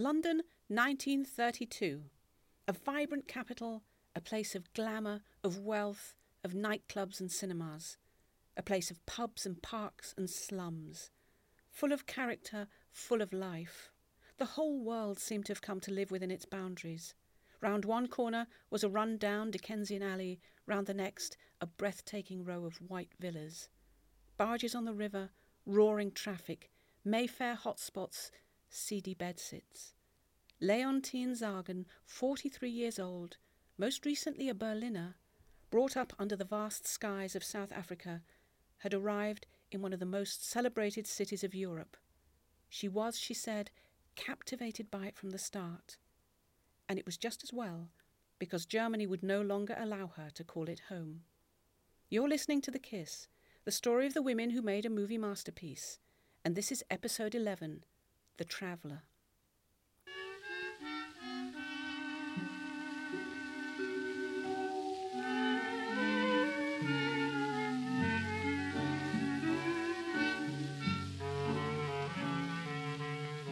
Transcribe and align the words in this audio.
London, 0.00 0.42
1932. 0.68 2.02
A 2.68 2.72
vibrant 2.72 3.26
capital, 3.26 3.82
a 4.14 4.20
place 4.20 4.54
of 4.54 4.72
glamour, 4.72 5.22
of 5.42 5.58
wealth, 5.58 6.14
of 6.44 6.52
nightclubs 6.52 7.18
and 7.18 7.32
cinemas. 7.32 7.96
A 8.56 8.62
place 8.62 8.92
of 8.92 9.04
pubs 9.06 9.44
and 9.44 9.60
parks 9.60 10.14
and 10.16 10.30
slums. 10.30 11.10
Full 11.72 11.90
of 11.90 12.06
character, 12.06 12.68
full 12.92 13.20
of 13.20 13.32
life. 13.32 13.90
The 14.36 14.44
whole 14.44 14.78
world 14.78 15.18
seemed 15.18 15.46
to 15.46 15.52
have 15.52 15.62
come 15.62 15.80
to 15.80 15.90
live 15.90 16.12
within 16.12 16.30
its 16.30 16.44
boundaries. 16.44 17.14
Round 17.60 17.84
one 17.84 18.06
corner 18.06 18.46
was 18.70 18.84
a 18.84 18.88
run-down 18.88 19.50
Dickensian 19.50 20.04
alley, 20.04 20.38
round 20.64 20.86
the 20.86 20.94
next 20.94 21.36
a 21.60 21.66
breathtaking 21.66 22.44
row 22.44 22.64
of 22.66 22.76
white 22.76 23.14
villas. 23.18 23.68
Barges 24.36 24.76
on 24.76 24.84
the 24.84 24.94
river, 24.94 25.30
roaring 25.66 26.12
traffic, 26.12 26.70
Mayfair 27.04 27.58
hotspots, 27.60 28.30
seedy 28.68 29.14
bedsits. 29.14 29.94
Leontine 30.60 31.34
Sagan, 31.34 31.86
43 32.04 32.68
years 32.68 32.98
old, 32.98 33.36
most 33.76 34.04
recently 34.04 34.48
a 34.48 34.54
Berliner, 34.54 35.14
brought 35.70 35.96
up 35.96 36.12
under 36.18 36.34
the 36.34 36.44
vast 36.44 36.86
skies 36.86 37.36
of 37.36 37.44
South 37.44 37.72
Africa, 37.72 38.22
had 38.78 38.94
arrived 38.94 39.46
in 39.70 39.82
one 39.82 39.92
of 39.92 40.00
the 40.00 40.06
most 40.06 40.48
celebrated 40.48 41.06
cities 41.06 41.44
of 41.44 41.54
Europe. 41.54 41.96
She 42.68 42.88
was, 42.88 43.18
she 43.18 43.34
said, 43.34 43.70
captivated 44.16 44.90
by 44.90 45.06
it 45.06 45.16
from 45.16 45.30
the 45.30 45.38
start. 45.38 45.98
And 46.88 46.98
it 46.98 47.06
was 47.06 47.16
just 47.16 47.44
as 47.44 47.52
well, 47.52 47.90
because 48.38 48.66
Germany 48.66 49.06
would 49.06 49.22
no 49.22 49.40
longer 49.42 49.76
allow 49.78 50.08
her 50.16 50.30
to 50.34 50.44
call 50.44 50.68
it 50.68 50.82
home. 50.88 51.20
You're 52.08 52.28
listening 52.28 52.62
to 52.62 52.70
The 52.70 52.78
Kiss, 52.78 53.28
the 53.64 53.70
story 53.70 54.06
of 54.06 54.14
the 54.14 54.22
women 54.22 54.50
who 54.50 54.62
made 54.62 54.86
a 54.86 54.90
movie 54.90 55.18
masterpiece, 55.18 55.98
and 56.44 56.56
this 56.56 56.72
is 56.72 56.82
episode 56.90 57.34
11 57.34 57.84
The 58.38 58.44
Traveller. 58.44 59.02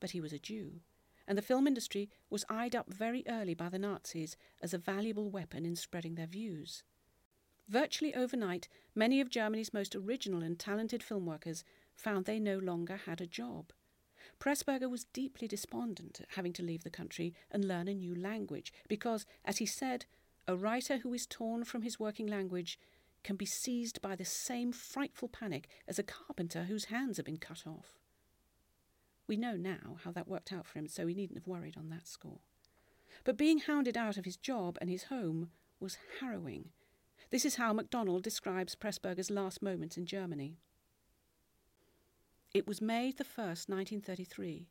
But 0.00 0.10
he 0.10 0.20
was 0.20 0.32
a 0.32 0.38
Jew, 0.38 0.80
and 1.26 1.36
the 1.36 1.42
film 1.42 1.66
industry 1.66 2.10
was 2.30 2.44
eyed 2.48 2.76
up 2.76 2.92
very 2.92 3.24
early 3.28 3.54
by 3.54 3.68
the 3.68 3.78
Nazis 3.78 4.36
as 4.62 4.72
a 4.72 4.78
valuable 4.78 5.30
weapon 5.30 5.64
in 5.64 5.76
spreading 5.76 6.14
their 6.14 6.26
views. 6.26 6.82
Virtually 7.68 8.14
overnight, 8.14 8.68
many 8.94 9.20
of 9.20 9.28
Germany's 9.28 9.74
most 9.74 9.96
original 9.96 10.42
and 10.42 10.58
talented 10.58 11.02
film 11.02 11.26
workers 11.26 11.64
found 11.96 12.24
they 12.24 12.38
no 12.38 12.58
longer 12.58 12.96
had 13.06 13.20
a 13.20 13.26
job. 13.26 13.72
Pressburger 14.38 14.90
was 14.90 15.04
deeply 15.04 15.48
despondent 15.48 16.20
at 16.20 16.28
having 16.36 16.52
to 16.54 16.62
leave 16.62 16.84
the 16.84 16.90
country 16.90 17.34
and 17.50 17.66
learn 17.66 17.88
a 17.88 17.94
new 17.94 18.14
language 18.14 18.72
because, 18.86 19.26
as 19.44 19.58
he 19.58 19.66
said, 19.66 20.04
a 20.46 20.56
writer 20.56 20.98
who 20.98 21.12
is 21.12 21.26
torn 21.26 21.64
from 21.64 21.82
his 21.82 21.98
working 21.98 22.26
language 22.26 22.78
can 23.26 23.34
be 23.34 23.44
seized 23.44 24.00
by 24.00 24.14
the 24.14 24.24
same 24.24 24.70
frightful 24.70 25.28
panic 25.28 25.68
as 25.88 25.98
a 25.98 26.04
carpenter 26.04 26.62
whose 26.62 26.84
hands 26.84 27.16
have 27.16 27.26
been 27.26 27.36
cut 27.36 27.66
off. 27.66 27.98
We 29.26 29.36
know 29.36 29.56
now 29.56 29.96
how 30.04 30.12
that 30.12 30.28
worked 30.28 30.52
out 30.52 30.64
for 30.64 30.78
him, 30.78 30.86
so 30.86 31.08
he 31.08 31.14
needn't 31.14 31.36
have 31.36 31.48
worried 31.48 31.76
on 31.76 31.88
that 31.88 32.06
score. 32.06 32.38
But 33.24 33.36
being 33.36 33.58
hounded 33.58 33.96
out 33.96 34.16
of 34.16 34.26
his 34.26 34.36
job 34.36 34.78
and 34.80 34.88
his 34.88 35.04
home 35.04 35.50
was 35.80 35.98
harrowing. 36.20 36.68
This 37.30 37.44
is 37.44 37.56
how 37.56 37.72
MacDonald 37.72 38.22
describes 38.22 38.76
Pressburger's 38.76 39.28
last 39.28 39.60
moments 39.60 39.96
in 39.96 40.06
Germany. 40.06 40.60
It 42.54 42.68
was 42.68 42.80
May 42.80 43.10
the 43.10 43.24
1st, 43.24 43.68
1933. 43.68 44.68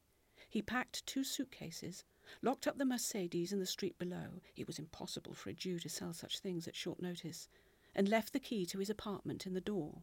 He 0.47 0.61
packed 0.61 1.05
two 1.05 1.25
suitcases, 1.25 2.05
locked 2.41 2.67
up 2.67 2.77
the 2.77 2.85
Mercedes 2.85 3.51
in 3.51 3.59
the 3.59 3.65
street 3.65 3.99
below 3.99 4.39
it 4.55 4.65
was 4.65 4.79
impossible 4.79 5.33
for 5.33 5.49
a 5.49 5.53
Jew 5.53 5.77
to 5.79 5.89
sell 5.89 6.13
such 6.13 6.39
things 6.39 6.69
at 6.69 6.75
short 6.77 7.01
notice 7.01 7.49
and 7.95 8.09
left 8.09 8.33
the 8.33 8.39
key 8.39 8.65
to 8.65 8.79
his 8.79 8.89
apartment 8.89 9.45
in 9.45 9.53
the 9.53 9.61
door. 9.61 10.01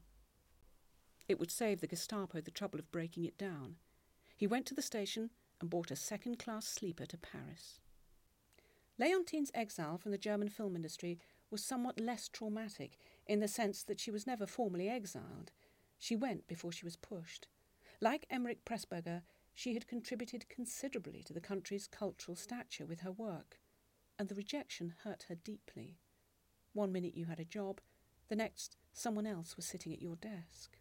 It 1.29 1.39
would 1.39 1.51
save 1.51 1.81
the 1.81 1.87
Gestapo 1.87 2.41
the 2.41 2.51
trouble 2.51 2.79
of 2.79 2.91
breaking 2.91 3.25
it 3.25 3.39
down. 3.39 3.77
He 4.37 4.47
went 4.47 4.67
to 4.67 4.75
the 4.75 4.83
station 4.83 5.31
and 5.61 5.71
bought 5.71 5.91
a 5.91 5.97
second 5.97 6.39
class 6.39 6.67
sleeper 6.67 7.07
to 7.07 7.19
Paris. 7.19 7.81
Leontine's 8.99 9.51
exile 9.55 9.99
from 9.99 10.11
the 10.11 10.19
German 10.19 10.49
film 10.49 10.75
industry 10.75 11.19
was 11.51 11.65
somewhat 11.65 12.01
less 12.01 12.29
traumatic 12.29 12.99
in 13.27 13.41
the 13.41 13.49
sense 13.49 13.83
that 13.85 14.01
she 14.01 14.11
was 14.11 14.27
never 14.27 14.47
formally 14.47 14.89
exiled. 14.89 15.53
She 15.99 16.17
went 16.17 16.49
before 16.49 16.73
she 16.73 16.85
was 16.85 16.97
pushed. 16.97 17.47
Like 18.01 18.27
Emeric 18.31 18.65
Pressburger, 18.65 19.23
she 19.55 19.75
had 19.75 19.87
contributed 19.87 20.49
considerably 20.49 21.23
to 21.25 21.33
the 21.33 21.41
country's 21.41 21.87
cultural 21.87 22.37
stature 22.37 22.87
with 22.87 23.01
her 23.01 23.13
work, 23.13 23.61
and 24.19 24.29
the 24.29 24.35
rejection 24.35 24.95
hurt 25.05 25.27
her 25.29 25.35
deeply. 25.35 25.99
One 26.75 26.93
minute 26.93 27.17
you 27.17 27.27
had 27.27 27.41
a 27.41 27.45
job, 27.45 27.81
the 28.29 28.37
next 28.37 28.77
someone 28.93 29.27
else 29.27 29.57
was 29.57 29.67
sitting 29.67 29.93
at 29.93 30.03
your 30.03 30.17
desk. 30.17 30.79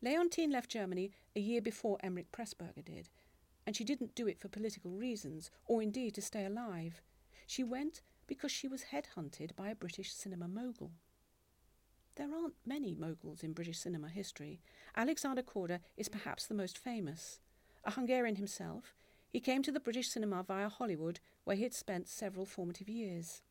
Leontine 0.00 0.50
left 0.50 0.70
Germany 0.70 1.12
a 1.36 1.40
year 1.40 1.60
before 1.60 1.98
Emeric 2.02 2.26
Pressburger 2.32 2.84
did, 2.84 3.08
and 3.66 3.76
she 3.76 3.84
didn't 3.84 4.14
do 4.14 4.26
it 4.26 4.40
for 4.40 4.48
political 4.48 4.92
reasons, 4.92 5.50
or 5.66 5.82
indeed 5.82 6.14
to 6.14 6.22
stay 6.22 6.44
alive. 6.44 7.02
She 7.46 7.62
went 7.62 8.02
because 8.26 8.50
she 8.50 8.66
was 8.66 8.86
headhunted 8.92 9.54
by 9.54 9.68
a 9.68 9.74
British 9.74 10.12
cinema 10.12 10.48
mogul. 10.48 10.92
There 12.16 12.34
aren't 12.34 12.54
many 12.66 12.94
moguls 12.94 13.42
in 13.42 13.52
British 13.52 13.78
cinema 13.78 14.08
history. 14.08 14.60
Alexander 14.96 15.42
Korda 15.42 15.80
is 15.96 16.08
perhaps 16.08 16.46
the 16.46 16.54
most 16.54 16.76
famous. 16.76 17.40
A 17.84 17.92
Hungarian 17.92 18.36
himself, 18.36 18.94
he 19.28 19.40
came 19.40 19.62
to 19.62 19.72
the 19.72 19.80
British 19.80 20.10
cinema 20.10 20.42
via 20.42 20.68
Hollywood, 20.68 21.20
where 21.44 21.56
he 21.56 21.62
had 21.62 21.74
spent 21.74 22.08
several 22.08 22.44
formative 22.44 22.88
years. 22.88 23.42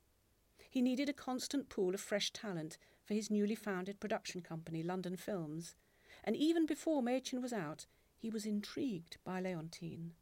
He 0.72 0.82
needed 0.82 1.10
a 1.10 1.14
constant 1.14 1.68
pool 1.68 1.94
of 1.94 2.00
fresh 2.00 2.32
talent 2.32 2.78
for 3.04 3.14
his 3.14 3.30
newly 3.30 3.56
founded 3.56 4.00
production 4.00 4.40
company, 4.40 4.82
London 4.82 5.18
Films, 5.18 5.76
and 6.24 6.34
even 6.34 6.66
before 6.66 7.02
Mädchen 7.02 7.42
was 7.42 7.52
out, 7.52 7.88
he 8.18 8.30
was 8.30 8.46
intrigued 8.46 9.18
by 9.26 9.42
Leontine. 9.42 10.14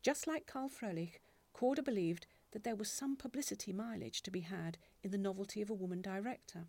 Just 0.00 0.26
like 0.26 0.46
Carl 0.46 0.70
Froelich, 0.70 1.20
Korda 1.54 1.84
believed 1.84 2.26
that 2.52 2.64
there 2.64 2.74
was 2.74 2.90
some 2.90 3.16
publicity 3.16 3.70
mileage 3.70 4.22
to 4.22 4.30
be 4.30 4.40
had 4.40 4.78
in 5.02 5.10
the 5.10 5.18
novelty 5.18 5.60
of 5.60 5.68
a 5.68 5.74
woman 5.74 6.00
director. 6.00 6.68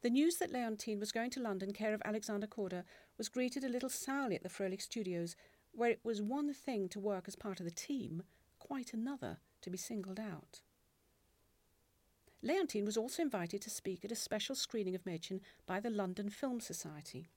The 0.00 0.08
news 0.08 0.36
that 0.36 0.50
Leontine 0.50 0.98
was 0.98 1.12
going 1.12 1.28
to 1.32 1.42
London 1.42 1.74
care 1.74 1.92
of 1.92 2.00
Alexander 2.06 2.46
Korda 2.46 2.84
was 3.18 3.28
greeted 3.28 3.64
a 3.64 3.68
little 3.68 3.90
sourly 3.90 4.34
at 4.34 4.42
the 4.42 4.48
Froelich 4.48 4.80
Studios, 4.80 5.36
where 5.72 5.90
it 5.90 6.00
was 6.02 6.22
one 6.22 6.54
thing 6.54 6.88
to 6.88 6.98
work 6.98 7.24
as 7.28 7.36
part 7.36 7.60
of 7.60 7.66
the 7.66 7.70
team, 7.70 8.22
quite 8.58 8.94
another 8.94 9.40
to 9.60 9.68
be 9.68 9.76
singled 9.76 10.18
out. 10.18 10.62
Leontine 12.42 12.86
was 12.86 12.96
also 12.96 13.22
invited 13.22 13.60
to 13.62 13.70
speak 13.70 14.04
at 14.04 14.12
a 14.12 14.16
special 14.16 14.54
screening 14.54 14.94
of 14.94 15.04
Mädchen 15.04 15.40
by 15.66 15.78
the 15.78 15.90
London 15.90 16.30
Film 16.30 16.58
Society. 16.58 17.28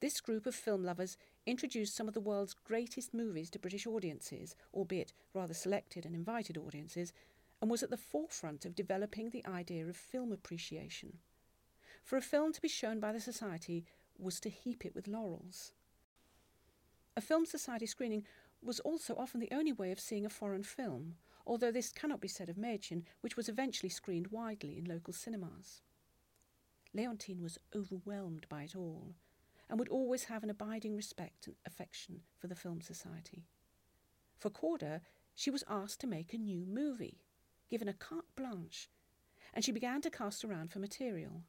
This 0.00 0.20
group 0.20 0.44
of 0.44 0.54
film 0.54 0.84
lovers 0.84 1.16
introduced 1.46 1.96
some 1.96 2.06
of 2.08 2.14
the 2.14 2.20
world's 2.20 2.54
greatest 2.54 3.14
movies 3.14 3.48
to 3.50 3.58
British 3.58 3.86
audiences, 3.86 4.54
albeit 4.74 5.12
rather 5.32 5.54
selected 5.54 6.04
and 6.04 6.14
invited 6.14 6.58
audiences, 6.58 7.12
and 7.62 7.70
was 7.70 7.82
at 7.82 7.90
the 7.90 7.96
forefront 7.96 8.66
of 8.66 8.76
developing 8.76 9.30
the 9.30 9.44
idea 9.46 9.86
of 9.86 9.96
film 9.96 10.30
appreciation. 10.30 11.18
For 12.04 12.16
a 12.16 12.22
film 12.22 12.52
to 12.52 12.60
be 12.60 12.68
shown 12.68 13.00
by 13.00 13.12
the 13.12 13.20
Society 13.20 13.86
was 14.18 14.40
to 14.40 14.50
heap 14.50 14.84
it 14.84 14.94
with 14.94 15.08
laurels. 15.08 15.72
A 17.16 17.20
Film 17.20 17.46
Society 17.46 17.86
screening 17.86 18.24
was 18.62 18.78
also 18.80 19.14
often 19.16 19.40
the 19.40 19.52
only 19.52 19.72
way 19.72 19.90
of 19.90 19.98
seeing 19.98 20.26
a 20.26 20.30
foreign 20.30 20.62
film, 20.62 21.16
although 21.48 21.72
this 21.72 21.90
cannot 21.90 22.20
be 22.20 22.28
said 22.28 22.50
of 22.50 22.56
Mädchen, 22.56 23.04
which 23.22 23.36
was 23.36 23.48
eventually 23.48 23.88
screened 23.88 24.28
widely 24.28 24.76
in 24.76 24.84
local 24.84 25.14
cinemas. 25.14 25.80
Leontine 26.92 27.42
was 27.42 27.58
overwhelmed 27.74 28.46
by 28.50 28.64
it 28.64 28.76
all, 28.76 29.14
and 29.68 29.78
would 29.78 29.88
always 29.88 30.24
have 30.24 30.44
an 30.44 30.50
abiding 30.50 30.94
respect 30.94 31.46
and 31.46 31.56
affection 31.66 32.20
for 32.38 32.48
the 32.48 32.54
Film 32.54 32.82
Society. 32.82 33.46
For 34.36 34.50
Korda, 34.50 35.00
she 35.34 35.50
was 35.50 35.64
asked 35.68 36.00
to 36.00 36.06
make 36.06 36.32
a 36.32 36.38
new 36.38 36.66
movie, 36.66 37.22
given 37.70 37.88
a 37.88 37.94
carte 37.94 38.34
blanche, 38.36 38.88
and 39.54 39.64
she 39.64 39.72
began 39.72 40.02
to 40.02 40.10
cast 40.10 40.44
around 40.44 40.70
for 40.70 40.78
material. 40.78 41.42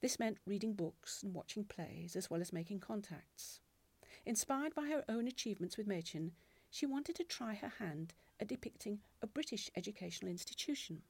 This 0.00 0.18
meant 0.18 0.38
reading 0.46 0.72
books 0.72 1.22
and 1.22 1.34
watching 1.34 1.64
plays, 1.64 2.16
as 2.16 2.30
well 2.30 2.40
as 2.40 2.54
making 2.54 2.80
contacts. 2.80 3.60
Inspired 4.24 4.74
by 4.74 4.86
her 4.86 5.04
own 5.08 5.26
achievements 5.28 5.76
with 5.76 5.88
Mädchen, 5.88 6.30
she 6.70 6.86
wanted 6.86 7.16
to 7.16 7.24
try 7.24 7.54
her 7.54 7.72
hand 7.78 8.14
at 8.40 8.48
depicting 8.48 9.00
a 9.22 9.26
British 9.26 9.70
educational 9.76 10.30
institution. 10.30 11.02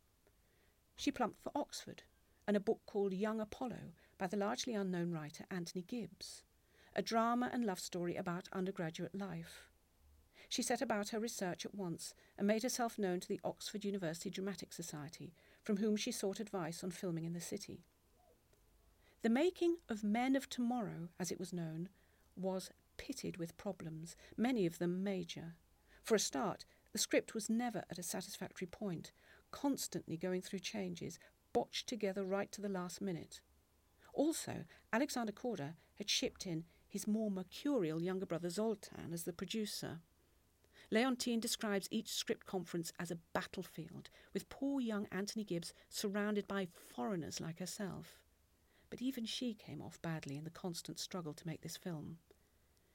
She 0.96 1.10
plumped 1.10 1.40
for 1.40 1.52
Oxford 1.54 2.02
and 2.46 2.56
a 2.56 2.60
book 2.60 2.80
called 2.86 3.12
Young 3.12 3.40
Apollo 3.40 3.92
by 4.18 4.26
the 4.26 4.36
largely 4.36 4.74
unknown 4.74 5.12
writer 5.12 5.44
Anthony 5.50 5.82
Gibbs, 5.82 6.42
a 6.94 7.02
drama 7.02 7.48
and 7.52 7.64
love 7.64 7.80
story 7.80 8.16
about 8.16 8.48
undergraduate 8.52 9.14
life. 9.14 9.68
She 10.48 10.62
set 10.62 10.82
about 10.82 11.10
her 11.10 11.20
research 11.20 11.64
at 11.64 11.76
once 11.76 12.12
and 12.36 12.46
made 12.46 12.64
herself 12.64 12.98
known 12.98 13.20
to 13.20 13.28
the 13.28 13.40
Oxford 13.44 13.84
University 13.84 14.30
Dramatic 14.30 14.72
Society, 14.72 15.32
from 15.62 15.76
whom 15.76 15.96
she 15.96 16.10
sought 16.10 16.40
advice 16.40 16.82
on 16.82 16.90
filming 16.90 17.24
in 17.24 17.34
the 17.34 17.40
city. 17.40 17.84
The 19.22 19.28
making 19.28 19.76
of 19.88 20.02
Men 20.02 20.34
of 20.34 20.48
Tomorrow, 20.48 21.10
as 21.20 21.30
it 21.30 21.38
was 21.38 21.52
known, 21.52 21.88
was 22.34 22.70
pitted 22.96 23.36
with 23.36 23.56
problems, 23.56 24.16
many 24.36 24.66
of 24.66 24.78
them 24.78 25.04
major. 25.04 25.54
For 26.02 26.16
a 26.16 26.18
start, 26.18 26.64
the 26.92 26.98
script 26.98 27.34
was 27.34 27.48
never 27.48 27.84
at 27.90 27.98
a 27.98 28.02
satisfactory 28.02 28.66
point, 28.66 29.12
constantly 29.50 30.16
going 30.16 30.42
through 30.42 30.58
changes, 30.58 31.18
botched 31.52 31.88
together 31.88 32.24
right 32.24 32.50
to 32.52 32.60
the 32.60 32.68
last 32.68 33.00
minute. 33.00 33.40
Also, 34.12 34.64
Alexander 34.92 35.32
Korda 35.32 35.74
had 35.94 36.10
shipped 36.10 36.46
in 36.46 36.64
his 36.88 37.06
more 37.06 37.30
mercurial 37.30 38.02
younger 38.02 38.26
brother 38.26 38.50
Zoltan 38.50 39.12
as 39.12 39.24
the 39.24 39.32
producer. 39.32 40.00
Leontine 40.90 41.38
describes 41.38 41.86
each 41.92 42.08
script 42.08 42.46
conference 42.46 42.92
as 42.98 43.12
a 43.12 43.18
battlefield, 43.32 44.10
with 44.34 44.48
poor 44.48 44.80
young 44.80 45.06
Anthony 45.12 45.44
Gibbs 45.44 45.72
surrounded 45.88 46.48
by 46.48 46.66
foreigners 46.74 47.40
like 47.40 47.60
herself. 47.60 48.18
But 48.90 49.00
even 49.00 49.24
she 49.24 49.54
came 49.54 49.80
off 49.80 50.02
badly 50.02 50.36
in 50.36 50.42
the 50.42 50.50
constant 50.50 50.98
struggle 50.98 51.32
to 51.34 51.46
make 51.46 51.60
this 51.62 51.76
film. 51.76 52.18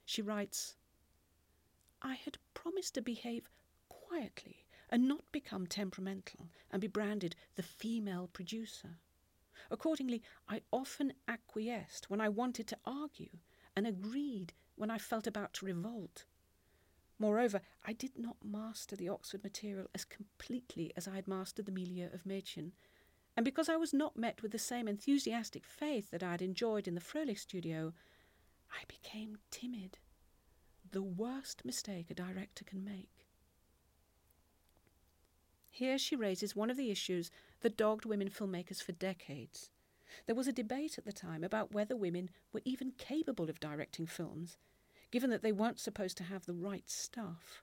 She 0.04 0.22
writes 0.22 0.76
I 2.02 2.16
had 2.16 2.38
promised 2.54 2.96
to 2.96 3.02
behave 3.02 3.50
quietly 4.16 4.66
and 4.90 5.08
not 5.08 5.30
become 5.32 5.68
temperamental 5.68 6.48
and 6.72 6.82
be 6.82 6.88
branded 6.88 7.36
the 7.56 7.64
female 7.64 8.30
producer. 8.32 9.00
Accordingly, 9.70 10.22
I 10.48 10.62
often 10.72 11.14
acquiesced 11.28 12.10
when 12.10 12.22
I 12.22 12.30
wanted 12.30 12.68
to 12.68 12.78
argue 12.86 13.40
and 13.76 13.86
agreed 13.86 14.54
when 14.76 14.90
I 14.90 15.00
felt 15.00 15.28
about 15.28 15.54
to 15.56 15.66
revolt. 15.66 16.26
Moreover, 17.20 17.62
I 17.86 17.94
did 17.94 18.18
not 18.18 18.38
master 18.44 18.96
the 18.96 19.10
Oxford 19.10 19.44
material 19.44 19.88
as 19.94 20.06
completely 20.06 20.94
as 20.96 21.08
I 21.08 21.16
had 21.16 21.28
mastered 21.28 21.66
the 21.66 21.72
milieu 21.72 22.08
of 22.14 22.24
Mädchen, 22.24 22.72
and 23.36 23.44
because 23.44 23.68
I 23.68 23.76
was 23.76 23.94
not 23.94 24.16
met 24.16 24.42
with 24.42 24.52
the 24.52 24.60
same 24.60 24.88
enthusiastic 24.88 25.66
faith 25.66 26.12
that 26.12 26.24
I 26.24 26.32
had 26.32 26.42
enjoyed 26.42 26.88
in 26.88 26.96
the 26.96 27.02
Froelich 27.02 27.40
studio, 27.40 27.94
I 28.72 28.84
became 28.88 29.40
timid. 29.52 29.98
The 30.92 31.04
worst 31.04 31.66
mistake 31.66 32.10
a 32.10 32.14
director 32.14 32.64
can 32.64 32.86
make. 32.86 33.25
Here 35.76 35.98
she 35.98 36.16
raises 36.16 36.56
one 36.56 36.70
of 36.70 36.78
the 36.78 36.90
issues 36.90 37.30
that 37.60 37.76
dogged 37.76 38.06
women 38.06 38.30
filmmakers 38.30 38.82
for 38.82 38.94
decades. 38.94 39.72
There 40.26 40.34
was 40.34 40.48
a 40.48 40.54
debate 40.54 40.98
at 40.98 41.04
the 41.04 41.12
time 41.12 41.44
about 41.44 41.74
whether 41.74 41.98
women 41.98 42.30
were 42.54 42.62
even 42.64 42.94
capable 42.98 43.50
of 43.50 43.60
directing 43.60 44.06
films, 44.06 44.56
given 45.12 45.32
that 45.32 45.42
they 45.42 45.52
weren't 45.52 45.82
supposed 45.82 46.16
to 46.16 46.24
have 46.24 46.46
the 46.46 46.54
right 46.54 46.90
stuff. 46.90 47.62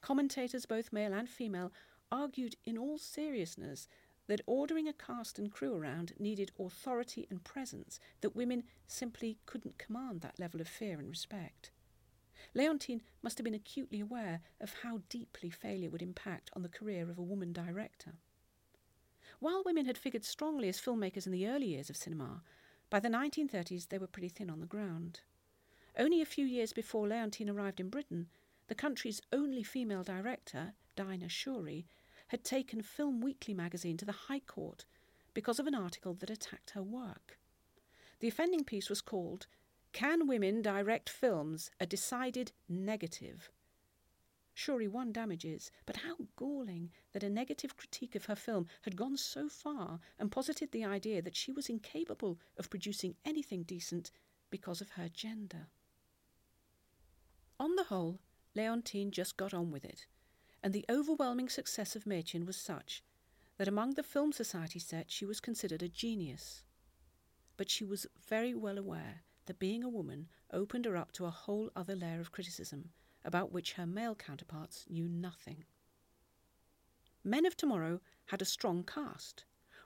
Commentators, 0.00 0.64
both 0.64 0.92
male 0.92 1.12
and 1.12 1.28
female, 1.28 1.72
argued 2.12 2.54
in 2.64 2.78
all 2.78 2.98
seriousness 2.98 3.88
that 4.28 4.42
ordering 4.46 4.86
a 4.86 4.92
cast 4.92 5.36
and 5.36 5.50
crew 5.50 5.74
around 5.74 6.12
needed 6.20 6.52
authority 6.56 7.26
and 7.30 7.42
presence 7.42 7.98
that 8.20 8.36
women 8.36 8.62
simply 8.86 9.38
couldn't 9.46 9.76
command 9.76 10.20
that 10.20 10.38
level 10.38 10.60
of 10.60 10.68
fear 10.68 11.00
and 11.00 11.10
respect. 11.10 11.72
Leontine 12.54 13.02
must 13.22 13.38
have 13.38 13.44
been 13.44 13.54
acutely 13.54 14.00
aware 14.00 14.40
of 14.60 14.74
how 14.82 15.02
deeply 15.08 15.50
failure 15.50 15.90
would 15.90 16.02
impact 16.02 16.50
on 16.54 16.62
the 16.62 16.68
career 16.68 17.08
of 17.08 17.18
a 17.18 17.22
woman 17.22 17.52
director. 17.52 18.14
While 19.38 19.62
women 19.64 19.86
had 19.86 19.96
figured 19.96 20.24
strongly 20.24 20.68
as 20.68 20.80
filmmakers 20.80 21.26
in 21.26 21.32
the 21.32 21.46
early 21.46 21.68
years 21.68 21.88
of 21.88 21.96
cinema, 21.96 22.42
by 22.90 23.00
the 23.00 23.08
1930s 23.08 23.88
they 23.88 23.98
were 23.98 24.06
pretty 24.06 24.28
thin 24.28 24.50
on 24.50 24.60
the 24.60 24.66
ground. 24.66 25.20
Only 25.96 26.20
a 26.20 26.26
few 26.26 26.44
years 26.44 26.72
before 26.72 27.06
Leontine 27.06 27.48
arrived 27.48 27.80
in 27.80 27.88
Britain, 27.88 28.28
the 28.66 28.74
country's 28.74 29.22
only 29.32 29.62
female 29.62 30.02
director, 30.02 30.74
Dinah 30.96 31.26
Shurey, 31.26 31.86
had 32.28 32.44
taken 32.44 32.82
Film 32.82 33.20
Weekly 33.20 33.54
magazine 33.54 33.96
to 33.96 34.04
the 34.04 34.12
High 34.12 34.40
Court 34.40 34.84
because 35.34 35.58
of 35.58 35.66
an 35.66 35.74
article 35.74 36.14
that 36.14 36.30
attacked 36.30 36.70
her 36.70 36.82
work. 36.82 37.38
The 38.20 38.28
offending 38.28 38.64
piece 38.64 38.88
was 38.88 39.00
called 39.00 39.46
Can 39.92 40.28
Women 40.28 40.62
Direct 40.62 41.10
Films? 41.10 41.70
A 41.80 41.84
Decided 41.84 42.52
Negative. 42.68 43.50
Shurey 44.54 44.88
won 44.88 45.12
damages, 45.12 45.70
but 45.84 45.96
how 45.98 46.16
galling 46.36 46.90
that 47.12 47.24
a 47.24 47.28
negative 47.28 47.76
critique 47.76 48.14
of 48.14 48.26
her 48.26 48.36
film 48.36 48.66
had 48.82 48.96
gone 48.96 49.16
so 49.16 49.48
far 49.48 49.98
and 50.18 50.30
posited 50.30 50.70
the 50.70 50.84
idea 50.84 51.20
that 51.22 51.36
she 51.36 51.50
was 51.50 51.68
incapable 51.68 52.38
of 52.56 52.70
producing 52.70 53.16
anything 53.24 53.64
decent 53.64 54.10
because 54.48 54.80
of 54.80 54.90
her 54.90 55.08
gender. 55.08 55.68
On 57.58 57.74
the 57.74 57.84
whole, 57.84 58.20
Leontine 58.54 59.10
just 59.10 59.36
got 59.36 59.52
on 59.52 59.70
with 59.70 59.84
it, 59.84 60.06
and 60.62 60.72
the 60.72 60.84
overwhelming 60.88 61.48
success 61.48 61.96
of 61.96 62.04
Mädchen 62.04 62.46
was 62.46 62.56
such 62.56 63.02
that 63.58 63.68
among 63.68 63.94
the 63.94 64.02
Film 64.02 64.32
Society 64.32 64.78
set 64.78 65.10
she 65.10 65.26
was 65.26 65.40
considered 65.40 65.82
a 65.82 65.88
genius. 65.88 66.64
But 67.56 67.70
she 67.70 67.84
was 67.84 68.06
very 68.28 68.54
well 68.54 68.78
aware 68.78 69.24
that 69.50 69.58
being 69.58 69.82
a 69.82 69.88
woman 69.88 70.28
opened 70.52 70.84
her 70.84 70.96
up 70.96 71.10
to 71.10 71.24
a 71.24 71.30
whole 71.30 71.72
other 71.74 71.96
layer 71.96 72.20
of 72.20 72.30
criticism 72.30 72.90
about 73.24 73.50
which 73.50 73.72
her 73.72 73.84
male 73.84 74.14
counterparts 74.14 74.86
knew 74.88 75.08
nothing. 75.08 75.64
Men 77.24 77.44
of 77.44 77.56
Tomorrow 77.56 78.00
had 78.26 78.40
a 78.40 78.44
strong 78.44 78.84
cast 78.84 79.42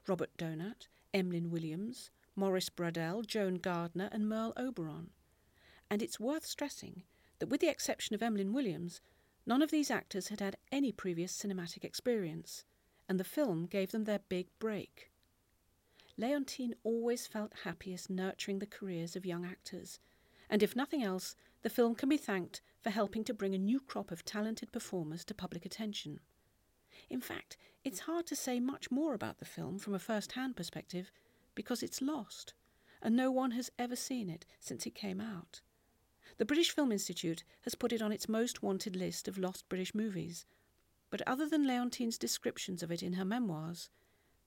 Robert 0.06 0.28
Donat, 0.36 0.88
Emlyn 1.14 1.50
Williams, 1.50 2.10
Maurice 2.36 2.68
Braddell, 2.68 3.22
Joan 3.22 3.54
Gardner, 3.54 4.10
and 4.12 4.28
Merle 4.28 4.52
Oberon. 4.58 5.08
And 5.88 6.02
it's 6.02 6.20
worth 6.20 6.44
stressing 6.44 7.04
that, 7.38 7.48
with 7.48 7.62
the 7.62 7.70
exception 7.70 8.14
of 8.14 8.22
Emlyn 8.22 8.52
Williams, 8.52 9.00
none 9.46 9.62
of 9.62 9.70
these 9.70 9.90
actors 9.90 10.28
had 10.28 10.40
had 10.40 10.58
any 10.72 10.92
previous 10.92 11.32
cinematic 11.32 11.84
experience, 11.84 12.66
and 13.08 13.18
the 13.18 13.24
film 13.24 13.64
gave 13.64 13.92
them 13.92 14.04
their 14.04 14.20
big 14.28 14.48
break. 14.58 15.10
Leontine 16.16 16.74
always 16.84 17.26
felt 17.26 17.52
happiest 17.64 18.08
nurturing 18.08 18.60
the 18.60 18.66
careers 18.66 19.16
of 19.16 19.26
young 19.26 19.44
actors, 19.44 19.98
and 20.48 20.62
if 20.62 20.76
nothing 20.76 21.02
else, 21.02 21.34
the 21.62 21.70
film 21.70 21.94
can 21.94 22.08
be 22.08 22.16
thanked 22.16 22.60
for 22.80 22.90
helping 22.90 23.24
to 23.24 23.34
bring 23.34 23.54
a 23.54 23.58
new 23.58 23.80
crop 23.80 24.10
of 24.10 24.24
talented 24.24 24.70
performers 24.70 25.24
to 25.24 25.34
public 25.34 25.66
attention. 25.66 26.20
In 27.10 27.20
fact, 27.20 27.56
it's 27.82 28.00
hard 28.00 28.26
to 28.26 28.36
say 28.36 28.60
much 28.60 28.90
more 28.90 29.14
about 29.14 29.38
the 29.38 29.44
film 29.44 29.78
from 29.78 29.94
a 29.94 29.98
first 29.98 30.32
hand 30.32 30.56
perspective 30.56 31.10
because 31.54 31.82
it's 31.82 32.00
lost, 32.00 32.54
and 33.02 33.16
no 33.16 33.30
one 33.30 33.50
has 33.52 33.70
ever 33.78 33.96
seen 33.96 34.28
it 34.30 34.46
since 34.60 34.86
it 34.86 34.94
came 34.94 35.20
out. 35.20 35.60
The 36.36 36.44
British 36.44 36.70
Film 36.70 36.92
Institute 36.92 37.44
has 37.62 37.74
put 37.74 37.92
it 37.92 38.02
on 38.02 38.12
its 38.12 38.28
most 38.28 38.62
wanted 38.62 38.94
list 38.96 39.26
of 39.26 39.38
lost 39.38 39.68
British 39.68 39.94
movies, 39.94 40.46
but 41.10 41.22
other 41.26 41.48
than 41.48 41.66
Leontine's 41.66 42.18
descriptions 42.18 42.82
of 42.82 42.90
it 42.90 43.02
in 43.02 43.14
her 43.14 43.24
memoirs, 43.24 43.90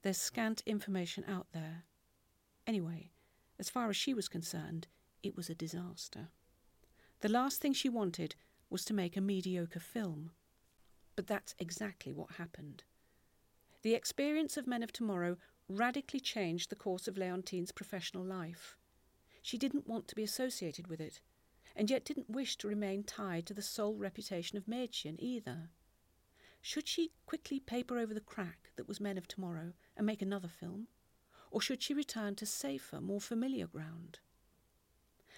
there's 0.02 0.18
scant 0.18 0.62
information 0.66 1.24
out 1.28 1.48
there. 1.52 1.84
Anyway, 2.66 3.10
as 3.58 3.68
far 3.68 3.88
as 3.90 3.96
she 3.96 4.14
was 4.14 4.28
concerned, 4.28 4.86
it 5.22 5.36
was 5.36 5.50
a 5.50 5.54
disaster. 5.54 6.28
The 7.20 7.28
last 7.28 7.60
thing 7.60 7.72
she 7.72 7.88
wanted 7.88 8.36
was 8.70 8.84
to 8.84 8.94
make 8.94 9.16
a 9.16 9.20
mediocre 9.20 9.80
film. 9.80 10.30
But 11.16 11.26
that's 11.26 11.54
exactly 11.58 12.12
what 12.12 12.32
happened. 12.32 12.84
The 13.82 13.94
experience 13.94 14.56
of 14.56 14.66
Men 14.66 14.82
of 14.82 14.92
Tomorrow 14.92 15.36
radically 15.68 16.20
changed 16.20 16.70
the 16.70 16.76
course 16.76 17.08
of 17.08 17.18
Leontine's 17.18 17.72
professional 17.72 18.24
life. 18.24 18.76
She 19.42 19.58
didn't 19.58 19.88
want 19.88 20.08
to 20.08 20.14
be 20.14 20.22
associated 20.22 20.86
with 20.86 21.00
it, 21.00 21.20
and 21.74 21.90
yet 21.90 22.04
didn't 22.04 22.30
wish 22.30 22.56
to 22.58 22.68
remain 22.68 23.02
tied 23.02 23.46
to 23.46 23.54
the 23.54 23.62
sole 23.62 23.96
reputation 23.96 24.56
of 24.58 24.66
Mädchen 24.66 25.16
either. 25.18 25.70
Should 26.60 26.88
she 26.88 27.12
quickly 27.26 27.60
paper 27.60 27.98
over 27.98 28.12
the 28.12 28.20
crack 28.20 28.70
that 28.76 28.88
was 28.88 29.00
Men 29.00 29.16
of 29.16 29.28
Tomorrow 29.28 29.74
and 29.96 30.06
make 30.06 30.22
another 30.22 30.48
film? 30.48 30.88
Or 31.50 31.60
should 31.60 31.82
she 31.82 31.94
return 31.94 32.34
to 32.36 32.46
safer, 32.46 33.00
more 33.00 33.20
familiar 33.20 33.66
ground? 33.66 34.18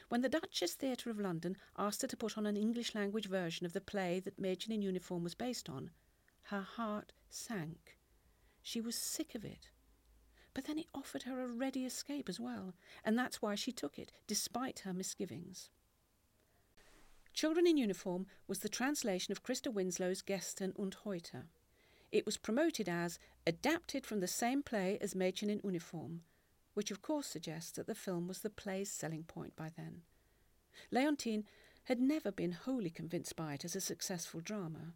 When 0.08 0.22
the 0.22 0.28
Duchess 0.28 0.74
Theatre 0.74 1.08
of 1.08 1.20
London 1.20 1.56
asked 1.78 2.02
her 2.02 2.08
to 2.08 2.16
put 2.16 2.36
on 2.36 2.44
an 2.44 2.56
English 2.56 2.96
language 2.96 3.26
version 3.26 3.64
of 3.64 3.72
the 3.72 3.80
play 3.80 4.18
that 4.20 4.40
Mädchen 4.40 4.70
in 4.70 4.82
Uniform 4.82 5.22
was 5.22 5.36
based 5.36 5.68
on, 5.68 5.92
her 6.44 6.62
heart 6.62 7.12
sank. 7.28 7.96
She 8.60 8.80
was 8.80 8.96
sick 8.96 9.36
of 9.36 9.44
it. 9.44 9.70
But 10.52 10.64
then 10.64 10.78
it 10.80 10.88
offered 10.92 11.22
her 11.22 11.40
a 11.40 11.46
ready 11.46 11.84
escape 11.84 12.28
as 12.28 12.40
well, 12.40 12.74
and 13.04 13.16
that's 13.16 13.40
why 13.40 13.54
she 13.54 13.70
took 13.70 14.00
it, 14.00 14.10
despite 14.26 14.80
her 14.80 14.92
misgivings. 14.92 15.70
Children 17.32 17.66
in 17.66 17.76
Uniform 17.76 18.26
was 18.46 18.58
the 18.58 18.68
translation 18.68 19.32
of 19.32 19.42
Christa 19.42 19.72
Winsloe's 19.72 20.22
Gestern 20.22 20.72
und 20.76 20.96
Heute. 21.04 21.44
It 22.12 22.26
was 22.26 22.36
promoted 22.36 22.88
as 22.88 23.18
adapted 23.46 24.04
from 24.04 24.20
the 24.20 24.26
same 24.26 24.62
play 24.62 24.98
as 25.00 25.14
Mädchen 25.14 25.48
in 25.48 25.60
Uniform, 25.64 26.22
which 26.74 26.90
of 26.90 27.02
course 27.02 27.26
suggests 27.26 27.70
that 27.72 27.86
the 27.86 27.94
film 27.94 28.26
was 28.26 28.40
the 28.40 28.50
play's 28.50 28.90
selling 28.90 29.24
point 29.24 29.54
by 29.56 29.70
then. 29.76 30.02
Leontine 30.90 31.44
had 31.84 32.00
never 32.00 32.30
been 32.30 32.52
wholly 32.52 32.90
convinced 32.90 33.36
by 33.36 33.54
it 33.54 33.64
as 33.64 33.76
a 33.76 33.80
successful 33.80 34.40
drama, 34.40 34.94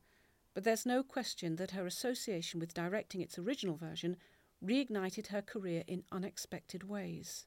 but 0.55 0.65
there's 0.65 0.87
no 0.87 1.03
question 1.03 1.57
that 1.57 1.73
her 1.73 1.87
association 1.87 2.61
with 2.61 2.75
directing 2.75 3.21
its 3.21 3.39
original 3.39 3.77
version 3.77 4.17
reignited 4.65 5.29
her 5.29 5.43
career 5.43 5.85
in 5.87 6.05
unexpected 6.13 6.85
ways. 6.85 7.47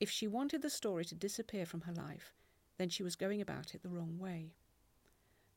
If 0.00 0.10
she 0.10 0.26
wanted 0.26 0.62
the 0.62 0.70
story 0.70 1.04
to 1.06 1.14
disappear 1.14 1.66
from 1.66 1.82
her 1.82 1.92
life, 1.92 2.34
then 2.78 2.88
she 2.88 3.02
was 3.02 3.16
going 3.16 3.40
about 3.40 3.74
it 3.74 3.82
the 3.82 3.88
wrong 3.88 4.18
way. 4.18 4.54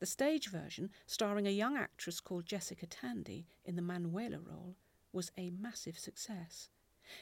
The 0.00 0.06
stage 0.06 0.48
version, 0.48 0.90
starring 1.06 1.46
a 1.46 1.50
young 1.50 1.76
actress 1.76 2.20
called 2.20 2.44
Jessica 2.44 2.86
Tandy 2.86 3.46
in 3.64 3.76
the 3.76 3.82
Manuela 3.82 4.38
role, 4.40 4.76
was 5.12 5.30
a 5.38 5.50
massive 5.50 5.98
success. 5.98 6.68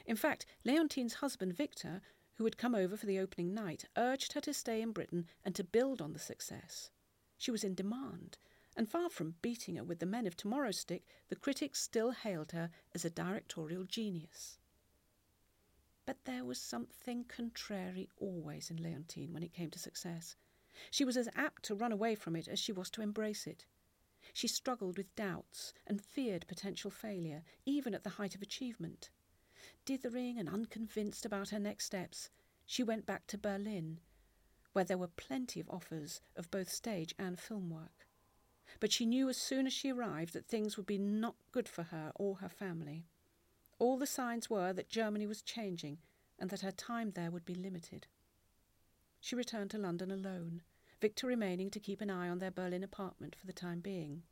In 0.06 0.16
fact, 0.16 0.46
Leontine's 0.64 1.14
husband 1.14 1.54
Victor, 1.54 2.00
who 2.34 2.44
had 2.44 2.56
come 2.56 2.74
over 2.74 2.96
for 2.96 3.06
the 3.06 3.18
opening 3.18 3.52
night, 3.52 3.84
urged 3.96 4.32
her 4.32 4.40
to 4.40 4.54
stay 4.54 4.80
in 4.80 4.92
Britain 4.92 5.26
and 5.44 5.54
to 5.54 5.64
build 5.64 6.00
on 6.00 6.12
the 6.14 6.18
success. 6.18 6.90
She 7.36 7.50
was 7.50 7.64
in 7.64 7.74
demand, 7.74 8.38
and 8.76 8.88
far 8.88 9.10
from 9.10 9.34
beating 9.42 9.76
her 9.76 9.84
with 9.84 9.98
the 9.98 10.06
men 10.06 10.26
of 10.26 10.36
tomorrow's 10.36 10.78
stick, 10.78 11.02
the 11.28 11.36
critics 11.36 11.82
still 11.82 12.12
hailed 12.12 12.52
her 12.52 12.70
as 12.94 13.04
a 13.04 13.10
directorial 13.10 13.84
genius. 13.84 14.59
But 16.10 16.24
there 16.24 16.44
was 16.44 16.60
something 16.60 17.22
contrary 17.22 18.08
always 18.16 18.68
in 18.68 18.82
Leontine 18.82 19.32
when 19.32 19.44
it 19.44 19.52
came 19.52 19.70
to 19.70 19.78
success. 19.78 20.34
She 20.90 21.04
was 21.04 21.16
as 21.16 21.28
apt 21.36 21.62
to 21.66 21.74
run 21.76 21.92
away 21.92 22.16
from 22.16 22.34
it 22.34 22.48
as 22.48 22.58
she 22.58 22.72
was 22.72 22.90
to 22.90 23.00
embrace 23.00 23.46
it. 23.46 23.64
She 24.32 24.48
struggled 24.48 24.96
with 24.96 25.14
doubts 25.14 25.72
and 25.86 26.02
feared 26.02 26.48
potential 26.48 26.90
failure, 26.90 27.44
even 27.64 27.94
at 27.94 28.02
the 28.02 28.10
height 28.18 28.34
of 28.34 28.42
achievement. 28.42 29.10
Dithering 29.84 30.36
and 30.36 30.48
unconvinced 30.48 31.24
about 31.24 31.50
her 31.50 31.60
next 31.60 31.84
steps, 31.84 32.28
she 32.66 32.82
went 32.82 33.06
back 33.06 33.28
to 33.28 33.38
Berlin, 33.38 34.00
where 34.72 34.84
there 34.84 34.98
were 34.98 35.06
plenty 35.06 35.60
of 35.60 35.70
offers 35.70 36.20
of 36.34 36.50
both 36.50 36.70
stage 36.70 37.14
and 37.20 37.38
film 37.38 37.70
work. 37.70 38.08
But 38.80 38.90
she 38.90 39.06
knew 39.06 39.28
as 39.28 39.36
soon 39.36 39.64
as 39.64 39.72
she 39.72 39.92
arrived 39.92 40.32
that 40.32 40.48
things 40.48 40.76
would 40.76 40.86
be 40.86 40.98
not 40.98 41.36
good 41.52 41.68
for 41.68 41.84
her 41.84 42.10
or 42.16 42.38
her 42.38 42.48
family. 42.48 43.06
All 43.80 43.96
the 43.96 44.06
signs 44.06 44.50
were 44.50 44.74
that 44.74 44.90
Germany 44.90 45.26
was 45.26 45.40
changing 45.40 45.98
and 46.38 46.50
that 46.50 46.60
her 46.60 46.70
time 46.70 47.12
there 47.12 47.30
would 47.30 47.46
be 47.46 47.54
limited. 47.54 48.06
She 49.20 49.34
returned 49.34 49.70
to 49.70 49.78
London 49.78 50.10
alone, 50.10 50.60
Victor 51.00 51.26
remaining 51.26 51.70
to 51.70 51.80
keep 51.80 52.02
an 52.02 52.10
eye 52.10 52.28
on 52.28 52.40
their 52.40 52.50
Berlin 52.50 52.84
apartment 52.84 53.34
for 53.34 53.46
the 53.46 53.54
time 53.54 53.80
being. 53.80 54.22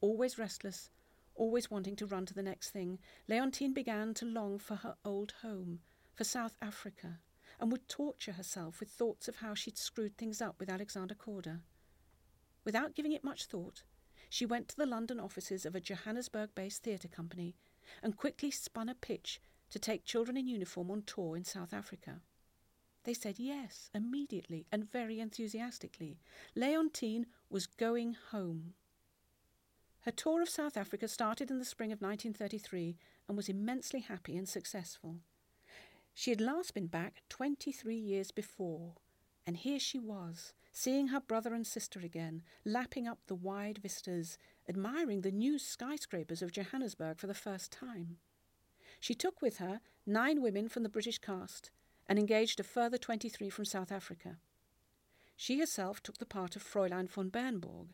Always 0.00 0.38
restless, 0.38 0.90
always 1.34 1.72
wanting 1.72 1.96
to 1.96 2.06
run 2.06 2.24
to 2.26 2.34
the 2.34 2.42
next 2.42 2.70
thing, 2.70 3.00
Leontine 3.26 3.74
began 3.74 4.14
to 4.14 4.24
long 4.24 4.60
for 4.60 4.76
her 4.76 4.94
old 5.04 5.32
home, 5.42 5.80
for 6.14 6.22
South 6.22 6.54
Africa, 6.62 7.18
and 7.58 7.72
would 7.72 7.88
torture 7.88 8.32
herself 8.32 8.78
with 8.78 8.90
thoughts 8.90 9.26
of 9.26 9.36
how 9.36 9.54
she'd 9.54 9.76
screwed 9.76 10.16
things 10.16 10.40
up 10.40 10.60
with 10.60 10.70
Alexander 10.70 11.16
Korda. 11.16 11.62
Without 12.64 12.94
giving 12.94 13.10
it 13.10 13.24
much 13.24 13.46
thought, 13.46 13.82
she 14.30 14.46
went 14.46 14.68
to 14.68 14.76
the 14.76 14.86
London 14.86 15.18
offices 15.18 15.66
of 15.66 15.74
a 15.74 15.80
Johannesburg 15.80 16.50
based 16.54 16.84
theatre 16.84 17.08
company 17.08 17.56
and 18.02 18.16
quickly 18.16 18.50
spun 18.50 18.88
a 18.88 18.94
pitch 18.94 19.40
to 19.70 19.78
take 19.78 20.04
children 20.04 20.36
in 20.36 20.46
uniform 20.46 20.90
on 20.90 21.02
tour 21.02 21.36
in 21.36 21.44
South 21.44 21.72
Africa. 21.72 22.20
They 23.04 23.14
said 23.14 23.38
yes 23.38 23.90
immediately 23.94 24.66
and 24.70 24.90
very 24.90 25.20
enthusiastically. 25.20 26.18
Leontine 26.54 27.26
was 27.48 27.66
going 27.66 28.16
home. 28.30 28.74
Her 30.02 30.10
tour 30.10 30.42
of 30.42 30.48
South 30.48 30.76
Africa 30.76 31.08
started 31.08 31.50
in 31.50 31.58
the 31.58 31.64
spring 31.64 31.92
of 31.92 32.00
1933 32.00 32.96
and 33.26 33.36
was 33.36 33.48
immensely 33.48 34.00
happy 34.00 34.36
and 34.36 34.48
successful. 34.48 35.20
She 36.14 36.30
had 36.30 36.40
last 36.40 36.74
been 36.74 36.86
back 36.86 37.22
23 37.28 37.94
years 37.94 38.30
before, 38.30 38.94
and 39.46 39.56
here 39.56 39.78
she 39.78 39.98
was, 39.98 40.52
seeing 40.72 41.08
her 41.08 41.20
brother 41.20 41.54
and 41.54 41.66
sister 41.66 42.00
again, 42.00 42.42
lapping 42.64 43.06
up 43.06 43.18
the 43.26 43.34
wide 43.34 43.78
vistas, 43.78 44.36
admiring 44.68 45.22
the 45.22 45.30
new 45.30 45.58
skyscrapers 45.58 46.42
of 46.42 46.52
Johannesburg 46.52 47.18
for 47.18 47.26
the 47.26 47.34
first 47.34 47.72
time. 47.72 48.18
She 49.00 49.14
took 49.14 49.40
with 49.40 49.58
her 49.58 49.80
nine 50.06 50.42
women 50.42 50.68
from 50.68 50.82
the 50.82 50.88
British 50.88 51.18
cast 51.18 51.70
and 52.06 52.18
engaged 52.18 52.60
a 52.60 52.64
further 52.64 52.98
23 52.98 53.48
from 53.50 53.64
South 53.64 53.92
Africa. 53.92 54.38
She 55.36 55.60
herself 55.60 56.02
took 56.02 56.18
the 56.18 56.26
part 56.26 56.56
of 56.56 56.64
Fräulein 56.64 57.08
von 57.08 57.30
Bernburg, 57.30 57.88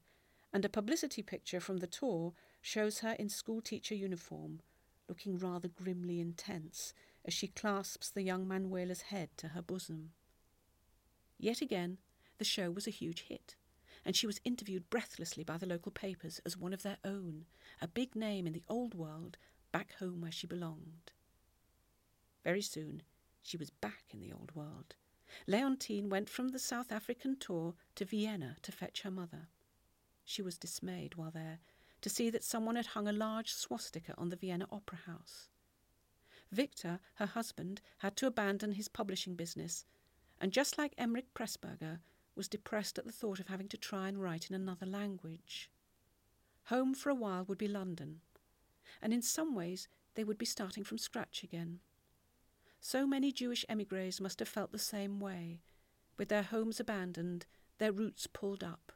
and 0.52 0.64
a 0.64 0.68
publicity 0.68 1.22
picture 1.22 1.60
from 1.60 1.78
the 1.78 1.86
tour 1.86 2.32
shows 2.62 3.00
her 3.00 3.12
in 3.12 3.28
schoolteacher 3.28 3.94
uniform, 3.94 4.60
looking 5.08 5.38
rather 5.38 5.68
grimly 5.68 6.20
intense 6.20 6.94
as 7.24 7.34
she 7.34 7.48
clasps 7.48 8.10
the 8.10 8.22
young 8.22 8.48
Manuela's 8.48 9.02
head 9.02 9.30
to 9.36 9.48
her 9.48 9.62
bosom. 9.62 10.12
Yet 11.38 11.60
again, 11.60 11.98
the 12.38 12.44
show 12.44 12.70
was 12.70 12.86
a 12.86 12.90
huge 12.90 13.22
hit, 13.22 13.56
and 14.04 14.14
she 14.14 14.26
was 14.26 14.40
interviewed 14.44 14.90
breathlessly 14.90 15.44
by 15.44 15.56
the 15.56 15.66
local 15.66 15.92
papers 15.92 16.40
as 16.44 16.56
one 16.56 16.72
of 16.72 16.82
their 16.82 16.98
own, 17.04 17.46
a 17.80 17.88
big 17.88 18.14
name 18.14 18.46
in 18.46 18.52
the 18.52 18.64
old 18.68 18.94
world, 18.94 19.36
back 19.72 19.94
home 19.98 20.20
where 20.20 20.32
she 20.32 20.46
belonged. 20.46 21.12
Very 22.44 22.62
soon, 22.62 23.02
she 23.42 23.56
was 23.56 23.70
back 23.70 24.04
in 24.10 24.20
the 24.20 24.32
old 24.32 24.54
world. 24.54 24.94
Leontine 25.46 26.08
went 26.08 26.28
from 26.28 26.48
the 26.48 26.58
South 26.58 26.92
African 26.92 27.36
tour 27.36 27.74
to 27.94 28.04
Vienna 28.04 28.56
to 28.62 28.72
fetch 28.72 29.02
her 29.02 29.10
mother. 29.10 29.48
She 30.24 30.42
was 30.42 30.58
dismayed 30.58 31.16
while 31.16 31.30
there 31.30 31.60
to 32.02 32.10
see 32.10 32.30
that 32.30 32.44
someone 32.44 32.76
had 32.76 32.86
hung 32.86 33.08
a 33.08 33.12
large 33.12 33.52
swastika 33.52 34.14
on 34.18 34.28
the 34.28 34.36
Vienna 34.36 34.66
Opera 34.70 34.98
House. 35.06 35.48
Victor, 36.52 37.00
her 37.14 37.26
husband, 37.26 37.80
had 37.98 38.16
to 38.16 38.26
abandon 38.26 38.72
his 38.72 38.88
publishing 38.88 39.34
business, 39.34 39.86
and 40.40 40.52
just 40.52 40.78
like 40.78 40.94
Emeric 40.96 41.32
Pressburger, 41.34 42.00
was 42.36 42.48
depressed 42.48 42.98
at 42.98 43.04
the 43.04 43.12
thought 43.12 43.40
of 43.40 43.48
having 43.48 43.68
to 43.68 43.76
try 43.76 44.08
and 44.08 44.20
write 44.20 44.48
in 44.48 44.56
another 44.56 44.86
language. 44.86 45.70
Home 46.64 46.94
for 46.94 47.10
a 47.10 47.14
while 47.14 47.44
would 47.44 47.58
be 47.58 47.68
London, 47.68 48.20
and 49.02 49.12
in 49.12 49.22
some 49.22 49.54
ways 49.54 49.88
they 50.14 50.24
would 50.24 50.38
be 50.38 50.46
starting 50.46 50.84
from 50.84 50.98
scratch 50.98 51.42
again. 51.42 51.80
So 52.80 53.06
many 53.06 53.32
Jewish 53.32 53.64
emigres 53.68 54.20
must 54.20 54.38
have 54.38 54.48
felt 54.48 54.72
the 54.72 54.78
same 54.78 55.20
way, 55.20 55.60
with 56.16 56.28
their 56.28 56.42
homes 56.42 56.80
abandoned, 56.80 57.46
their 57.78 57.92
roots 57.92 58.26
pulled 58.26 58.62
up. 58.62 58.92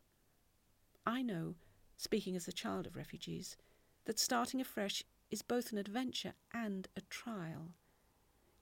I 1.06 1.22
know, 1.22 1.54
speaking 1.96 2.36
as 2.36 2.46
the 2.46 2.52
child 2.52 2.86
of 2.86 2.96
refugees, 2.96 3.56
that 4.04 4.18
starting 4.18 4.60
afresh 4.60 5.02
is 5.30 5.42
both 5.42 5.72
an 5.72 5.78
adventure 5.78 6.34
and 6.52 6.88
a 6.96 7.00
trial. 7.02 7.72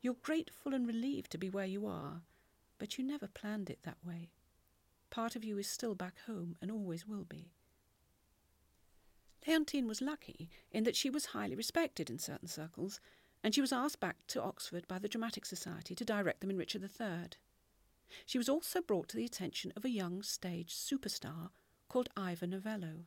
You're 0.00 0.16
grateful 0.22 0.74
and 0.74 0.86
relieved 0.86 1.30
to 1.32 1.38
be 1.38 1.50
where 1.50 1.66
you 1.66 1.86
are, 1.86 2.22
but 2.78 2.98
you 2.98 3.04
never 3.04 3.26
planned 3.26 3.70
it 3.70 3.80
that 3.82 3.98
way. 4.04 4.30
Part 5.16 5.34
of 5.34 5.44
you 5.44 5.56
is 5.56 5.66
still 5.66 5.94
back 5.94 6.18
home 6.26 6.56
and 6.60 6.70
always 6.70 7.08
will 7.08 7.24
be. 7.24 7.54
Leontine 9.46 9.88
was 9.88 10.02
lucky 10.02 10.50
in 10.70 10.84
that 10.84 10.94
she 10.94 11.08
was 11.08 11.32
highly 11.32 11.54
respected 11.54 12.10
in 12.10 12.18
certain 12.18 12.48
circles 12.48 13.00
and 13.42 13.54
she 13.54 13.62
was 13.62 13.72
asked 13.72 13.98
back 13.98 14.16
to 14.26 14.42
Oxford 14.42 14.86
by 14.86 14.98
the 14.98 15.08
Dramatic 15.08 15.46
Society 15.46 15.94
to 15.94 16.04
direct 16.04 16.42
them 16.42 16.50
in 16.50 16.58
Richard 16.58 16.82
III. 16.82 17.30
She 18.26 18.36
was 18.36 18.50
also 18.50 18.82
brought 18.82 19.08
to 19.08 19.16
the 19.16 19.24
attention 19.24 19.72
of 19.74 19.86
a 19.86 19.90
young 19.90 20.22
stage 20.22 20.74
superstar 20.74 21.48
called 21.88 22.10
Ivor 22.14 22.48
Novello. 22.48 23.06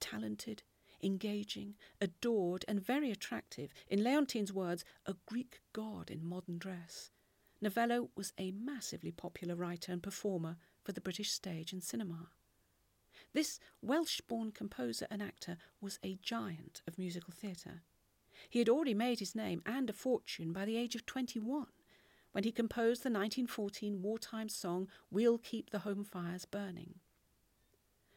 Talented, 0.00 0.62
engaging, 1.02 1.74
adored, 2.00 2.64
and 2.66 2.82
very 2.82 3.10
attractive, 3.10 3.74
in 3.88 4.02
Leontine's 4.02 4.54
words, 4.54 4.86
a 5.04 5.16
Greek 5.26 5.60
god 5.74 6.10
in 6.10 6.26
modern 6.26 6.56
dress. 6.56 7.10
Novello 7.60 8.08
was 8.16 8.32
a 8.38 8.52
massively 8.52 9.12
popular 9.12 9.54
writer 9.54 9.92
and 9.92 10.02
performer 10.02 10.56
for 10.90 10.94
the 10.94 11.00
British 11.00 11.30
stage 11.30 11.72
and 11.72 11.84
cinema. 11.84 12.30
This 13.32 13.60
Welsh 13.80 14.20
born 14.22 14.50
composer 14.50 15.06
and 15.08 15.22
actor 15.22 15.56
was 15.80 16.00
a 16.02 16.18
giant 16.20 16.82
of 16.84 16.98
musical 16.98 17.32
theatre. 17.32 17.82
He 18.48 18.58
had 18.58 18.68
already 18.68 18.92
made 18.92 19.20
his 19.20 19.36
name 19.36 19.62
and 19.64 19.88
a 19.88 19.92
fortune 19.92 20.52
by 20.52 20.64
the 20.64 20.76
age 20.76 20.96
of 20.96 21.06
21 21.06 21.66
when 22.32 22.42
he 22.42 22.50
composed 22.50 23.04
the 23.04 23.08
1914 23.08 24.02
wartime 24.02 24.48
song 24.48 24.88
We'll 25.12 25.38
Keep 25.38 25.70
the 25.70 25.78
Home 25.80 26.02
Fires 26.02 26.44
Burning. 26.44 26.94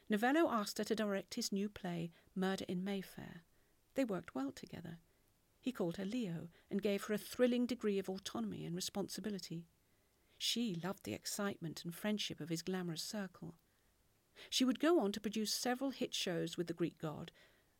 Novello 0.09 0.49
asked 0.49 0.79
her 0.79 0.83
to 0.83 0.95
direct 0.95 1.35
his 1.35 1.51
new 1.51 1.69
play, 1.69 2.11
Murder 2.33 2.65
in 2.67 2.83
Mayfair. 2.83 3.43
They 3.93 4.03
worked 4.03 4.33
well 4.33 4.51
together. 4.51 4.97
He 5.61 5.71
called 5.71 5.97
her 5.97 6.05
Leo 6.05 6.47
and 6.71 6.81
gave 6.81 7.03
her 7.03 7.13
a 7.13 7.19
thrilling 7.19 7.67
degree 7.67 7.99
of 7.99 8.09
autonomy 8.09 8.65
and 8.65 8.75
responsibility. 8.75 9.67
She 10.45 10.75
loved 10.75 11.05
the 11.05 11.13
excitement 11.13 11.85
and 11.85 11.95
friendship 11.95 12.41
of 12.41 12.49
his 12.49 12.61
glamorous 12.61 13.01
circle. 13.01 13.55
She 14.49 14.65
would 14.65 14.77
go 14.77 14.99
on 14.99 15.13
to 15.13 15.21
produce 15.21 15.53
several 15.53 15.91
hit 15.91 16.13
shows 16.13 16.57
with 16.57 16.67
the 16.67 16.73
Greek 16.73 16.97
god, 16.97 17.31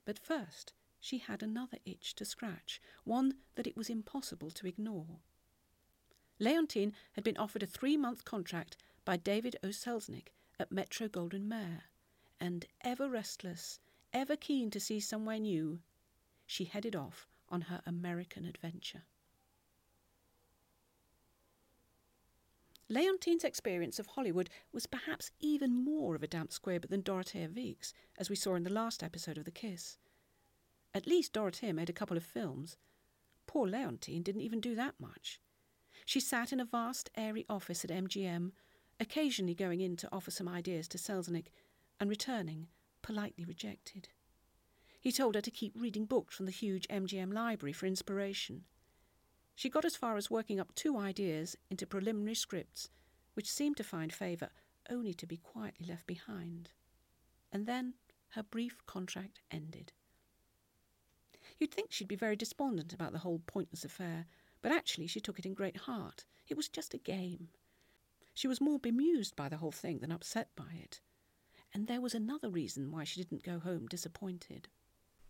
but 0.06 0.18
first 0.18 0.72
she 0.98 1.18
had 1.18 1.44
another 1.44 1.80
itch 1.84 2.16
to 2.16 2.24
scratch, 2.24 2.82
one 3.04 3.36
that 3.56 3.68
it 3.68 3.76
was 3.76 3.90
impossible 3.90 4.50
to 4.52 4.66
ignore. 4.66 5.20
Leontine 6.40 6.94
had 7.12 7.26
been 7.26 7.36
offered 7.36 7.64
a 7.64 7.68
three 7.68 7.98
month 7.98 8.24
contract 8.24 8.78
by 9.04 9.18
David 9.18 9.58
O. 9.62 9.68
Selznick 9.68 10.30
at 10.58 10.72
Metro 10.72 11.10
Goldwyn 11.10 11.50
Mayer, 11.50 11.84
and 12.40 12.66
ever 12.80 13.10
restless, 13.10 13.82
ever 14.14 14.38
keen 14.38 14.72
to 14.72 14.80
see 14.80 15.02
somewhere 15.02 15.38
new, 15.38 15.82
she 16.48 16.64
headed 16.64 16.96
off 16.96 17.28
on 17.50 17.64
her 17.64 17.82
American 17.86 18.46
adventure. 18.46 19.04
Leontine's 22.90 23.44
experience 23.44 23.98
of 23.98 24.08
Hollywood 24.08 24.50
was 24.74 24.88
perhaps 24.88 25.32
even 25.40 25.74
more 25.74 26.16
of 26.16 26.24
a 26.24 26.28
damp 26.28 26.52
squib 26.52 26.90
than 26.90 27.02
Dorothea 27.02 27.48
Wieck's, 27.48 27.94
as 28.18 28.30
we 28.30 28.36
saw 28.36 28.56
in 28.56 28.64
the 28.64 28.74
last 28.74 29.02
episode 29.02 29.38
of 29.38 29.46
The 29.46 29.52
Kiss. 29.52 29.98
At 30.94 31.08
least 31.08 31.34
Dorothea 31.34 31.74
made 31.74 31.90
a 31.90 31.94
couple 31.94 32.18
of 32.18 32.24
films. 32.24 32.78
Poor 33.48 33.68
Leontine 33.68 34.22
didn't 34.22 34.42
even 34.42 34.60
do 34.60 34.76
that 34.76 34.96
much. 35.00 35.40
She 36.06 36.20
sat 36.20 36.52
in 36.52 36.60
a 36.60 36.66
vast, 36.66 37.10
airy 37.16 37.46
office 37.48 37.86
at 37.86 37.90
MGM, 37.90 38.52
occasionally 39.00 39.56
going 39.56 39.80
in 39.80 39.96
to 39.98 40.10
offer 40.12 40.32
some 40.32 40.48
ideas 40.48 40.88
to 40.90 40.98
Selznick, 40.98 41.48
and 42.00 42.10
returning, 42.10 42.68
politely 43.02 43.46
rejected. 43.46 44.10
He 45.00 45.12
told 45.12 45.36
her 45.36 45.42
to 45.42 45.52
keep 45.52 45.74
reading 45.76 46.06
books 46.06 46.36
from 46.36 46.46
the 46.46 46.52
huge 46.52 46.88
MGM 46.90 47.34
library 47.34 47.74
for 47.74 47.86
inspiration. 47.86 48.66
She 49.56 49.70
got 49.70 49.86
as 49.86 49.96
far 49.96 50.18
as 50.18 50.32
working 50.32 50.60
up 50.60 50.74
two 50.76 50.98
ideas 50.98 51.56
into 51.70 51.86
preliminary 51.86 52.36
scripts, 52.36 52.90
which 53.34 53.52
seemed 53.52 53.78
to 53.78 53.84
find 53.84 54.12
favour 54.12 54.50
only 54.90 55.14
to 55.14 55.28
be 55.28 55.38
quietly 55.38 55.86
left 55.88 56.08
behind. 56.08 56.72
And 57.52 57.66
then 57.66 57.94
her 58.30 58.44
brief 58.44 58.86
contract 58.86 59.40
ended. 59.52 59.94
You'd 61.60 61.74
think 61.74 61.92
she'd 61.92 62.08
be 62.08 62.16
very 62.16 62.36
despondent 62.36 62.94
about 62.94 63.12
the 63.12 63.20
whole 63.20 63.42
pointless 63.46 63.86
affair, 63.86 64.26
but 64.62 64.72
actually 64.72 65.08
she 65.08 65.20
took 65.20 65.38
it 65.38 65.46
in 65.46 65.54
great 65.54 65.78
heart. 65.78 66.26
It 66.48 66.58
was 66.58 66.68
just 66.68 66.94
a 66.94 66.98
game. 66.98 67.50
She 68.34 68.48
was 68.48 68.60
more 68.60 68.80
bemused 68.80 69.36
by 69.36 69.50
the 69.50 69.58
whole 69.58 69.72
thing 69.72 70.00
than 70.00 70.12
upset 70.12 70.50
by 70.56 70.74
it. 70.82 71.00
And 71.74 71.88
there 71.88 72.02
was 72.02 72.16
another 72.16 72.50
reason 72.50 72.92
why 72.92 73.04
she 73.04 73.22
didn't 73.22 73.44
go 73.44 73.60
home 73.60 73.88
disappointed. 73.88 74.68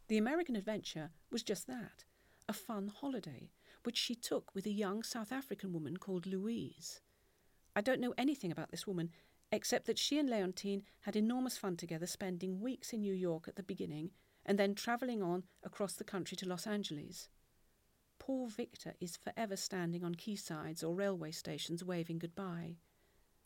The 0.07 0.17
American 0.17 0.55
adventure 0.55 1.11
was 1.29 1.43
just 1.43 1.67
that 1.67 2.05
a 2.47 2.53
fun 2.53 2.89
holiday, 2.89 3.49
which 3.83 3.97
she 3.97 4.15
took 4.15 4.53
with 4.55 4.65
a 4.65 4.71
young 4.71 5.03
South 5.03 5.31
African 5.31 5.71
woman 5.71 5.97
called 5.97 6.25
Louise. 6.25 7.01
I 7.75 7.81
don't 7.81 8.01
know 8.01 8.13
anything 8.17 8.51
about 8.51 8.71
this 8.71 8.87
woman, 8.87 9.09
except 9.51 9.85
that 9.85 9.99
she 9.99 10.17
and 10.17 10.29
Leontine 10.29 10.83
had 11.01 11.15
enormous 11.15 11.57
fun 11.57 11.77
together, 11.77 12.07
spending 12.07 12.59
weeks 12.59 12.93
in 12.93 13.01
New 13.01 13.13
York 13.13 13.47
at 13.47 13.55
the 13.55 13.63
beginning 13.63 14.11
and 14.45 14.59
then 14.59 14.75
travelling 14.75 15.21
on 15.21 15.43
across 15.63 15.93
the 15.93 16.03
country 16.03 16.35
to 16.37 16.47
Los 16.47 16.67
Angeles. 16.67 17.29
Poor 18.19 18.47
Victor 18.47 18.93
is 18.99 19.17
forever 19.17 19.55
standing 19.55 20.03
on 20.03 20.15
quaysides 20.15 20.83
or 20.83 20.95
railway 20.95 21.31
stations 21.31 21.83
waving 21.83 22.19
goodbye. 22.19 22.77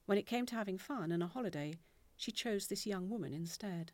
When 0.05 0.17
it 0.17 0.25
came 0.25 0.45
to 0.47 0.55
having 0.55 0.77
fun 0.77 1.11
and 1.11 1.21
a 1.21 1.27
holiday, 1.27 1.73
she 2.15 2.31
chose 2.31 2.67
this 2.67 2.85
young 2.85 3.09
woman 3.09 3.33
instead. 3.33 3.91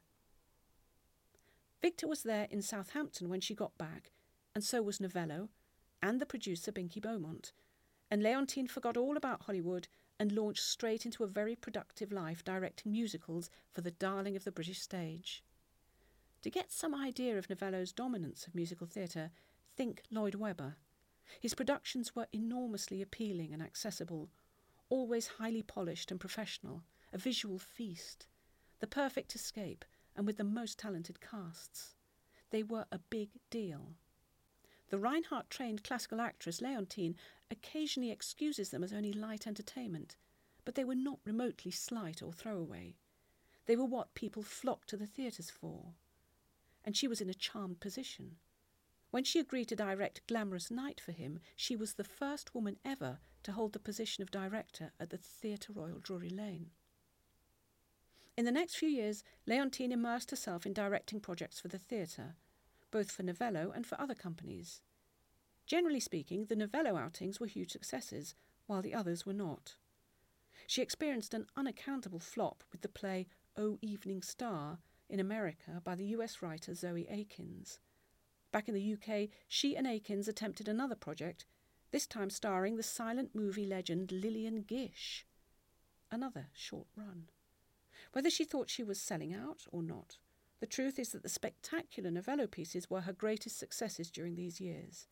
Victor 1.81 2.07
was 2.07 2.23
there 2.23 2.47
in 2.49 2.61
Southampton 2.61 3.29
when 3.29 3.41
she 3.41 3.53
got 3.53 3.77
back, 3.77 4.11
and 4.55 4.63
so 4.63 4.81
was 4.81 5.01
Novello, 5.01 5.49
and 6.03 6.19
the 6.19 6.25
producer 6.25 6.69
Binky 6.69 7.01
Beaumont, 7.01 7.53
and 8.11 8.21
Leontine 8.21 8.67
forgot 8.67 8.97
all 8.97 9.15
about 9.15 9.43
Hollywood 9.43 9.87
and 10.19 10.33
launched 10.33 10.63
straight 10.63 11.05
into 11.05 11.23
a 11.23 11.27
very 11.27 11.55
productive 11.55 12.11
life 12.11 12.43
directing 12.43 12.91
musicals 12.91 13.49
for 13.71 13.79
the 13.79 13.91
darling 13.91 14.35
of 14.35 14.43
the 14.43 14.51
British 14.51 14.81
stage. 14.81 15.43
To 16.41 16.49
get 16.49 16.73
some 16.73 16.93
idea 16.93 17.37
of 17.37 17.49
Novello's 17.49 17.93
dominance 17.93 18.45
of 18.45 18.53
musical 18.53 18.85
theatre, 18.85 19.31
think 19.77 20.03
Lloyd 20.11 20.35
Webber. 20.35 20.75
His 21.39 21.53
productions 21.55 22.13
were 22.13 22.27
enormously 22.33 23.01
appealing 23.01 23.53
and 23.53 23.63
accessible, 23.63 24.29
always 24.89 25.27
highly 25.27 25.63
polished 25.63 26.11
and 26.11 26.19
professional, 26.19 26.83
a 27.13 27.17
visual 27.17 27.57
feast, 27.57 28.27
the 28.81 28.87
perfect 28.87 29.35
escape, 29.35 29.85
and 30.17 30.27
with 30.27 30.35
the 30.35 30.43
most 30.43 30.77
talented 30.77 31.21
casts. 31.21 31.95
They 32.49 32.61
were 32.61 32.87
a 32.91 32.99
big 32.99 33.29
deal. 33.49 33.95
The 34.93 34.99
Reinhardt 34.99 35.49
trained 35.49 35.83
classical 35.83 36.21
actress 36.21 36.61
Leontine 36.61 37.15
occasionally 37.49 38.11
excuses 38.11 38.69
them 38.69 38.83
as 38.83 38.93
only 38.93 39.11
light 39.11 39.47
entertainment, 39.47 40.17
but 40.65 40.75
they 40.75 40.83
were 40.83 40.93
not 40.93 41.17
remotely 41.25 41.71
slight 41.71 42.21
or 42.21 42.31
throwaway. 42.31 42.93
They 43.65 43.75
were 43.75 43.87
what 43.87 44.13
people 44.13 44.43
flocked 44.43 44.89
to 44.89 44.97
the 44.97 45.07
theatres 45.07 45.49
for. 45.49 45.95
And 46.85 46.95
she 46.95 47.07
was 47.07 47.21
in 47.21 47.29
a 47.31 47.33
charmed 47.33 47.79
position. 47.79 48.35
When 49.09 49.23
she 49.23 49.39
agreed 49.39 49.69
to 49.69 49.75
direct 49.75 50.27
Glamorous 50.27 50.69
Night 50.69 51.01
for 51.01 51.11
him, 51.11 51.39
she 51.55 51.75
was 51.75 51.95
the 51.95 52.03
first 52.03 52.53
woman 52.53 52.77
ever 52.85 53.17
to 53.41 53.53
hold 53.53 53.73
the 53.73 53.79
position 53.79 54.21
of 54.21 54.29
director 54.29 54.91
at 54.99 55.09
the 55.09 55.17
Theatre 55.17 55.73
Royal 55.73 55.97
Drury 55.97 56.29
Lane. 56.29 56.69
In 58.37 58.45
the 58.45 58.51
next 58.51 58.75
few 58.75 58.89
years, 58.89 59.23
Leontine 59.47 59.91
immersed 59.91 60.29
herself 60.29 60.67
in 60.67 60.73
directing 60.73 61.19
projects 61.19 61.59
for 61.59 61.67
the 61.67 61.79
theatre, 61.79 62.35
both 62.93 63.11
for 63.11 63.23
Novello 63.23 63.73
and 63.75 63.87
for 63.87 63.99
other 63.99 64.13
companies. 64.13 64.79
Generally 65.65 66.01
speaking, 66.01 66.45
the 66.45 66.55
Novello 66.55 66.95
outings 66.95 67.39
were 67.39 67.47
huge 67.47 67.71
successes, 67.71 68.35
while 68.67 68.83
the 68.83 68.93
others 68.93 69.25
were 69.25 69.33
not. 69.33 69.77
She 70.67 70.83
experienced 70.83 71.33
an 71.33 71.47
unaccountable 71.57 72.19
flop 72.19 72.63
with 72.71 72.81
the 72.81 72.87
play 72.87 73.25
O 73.57 73.79
Evening 73.81 74.21
Star 74.21 74.77
in 75.09 75.19
America 75.19 75.81
by 75.83 75.95
the 75.95 76.05
US 76.17 76.43
writer 76.43 76.75
Zoe 76.75 77.07
Akins. 77.09 77.79
Back 78.51 78.69
in 78.69 78.75
the 78.75 78.93
UK, 78.93 79.29
she 79.47 79.75
and 79.75 79.87
Akins 79.87 80.27
attempted 80.27 80.67
another 80.67 80.95
project, 80.95 81.47
this 81.89 82.05
time 82.05 82.29
starring 82.29 82.75
the 82.75 82.83
silent 82.83 83.33
movie 83.33 83.65
legend 83.65 84.11
Lillian 84.11 84.61
Gish. 84.61 85.25
Another 86.11 86.49
short 86.53 86.87
run. 86.95 87.29
Whether 88.11 88.29
she 88.29 88.43
thought 88.43 88.69
she 88.69 88.83
was 88.83 89.01
selling 89.01 89.33
out 89.33 89.65
or 89.71 89.81
not, 89.81 90.17
the 90.63 90.67
truth 90.67 90.97
is 90.97 91.09
that 91.09 91.23
the 91.23 91.27
spectacular 91.27 92.09
Novello 92.09 92.47
pieces 92.47 92.89
were 92.89 93.01
her 93.01 93.11
greatest 93.11 93.59
successes 93.59 94.09
during 94.09 94.35
these 94.35 94.61
years. 94.61 95.07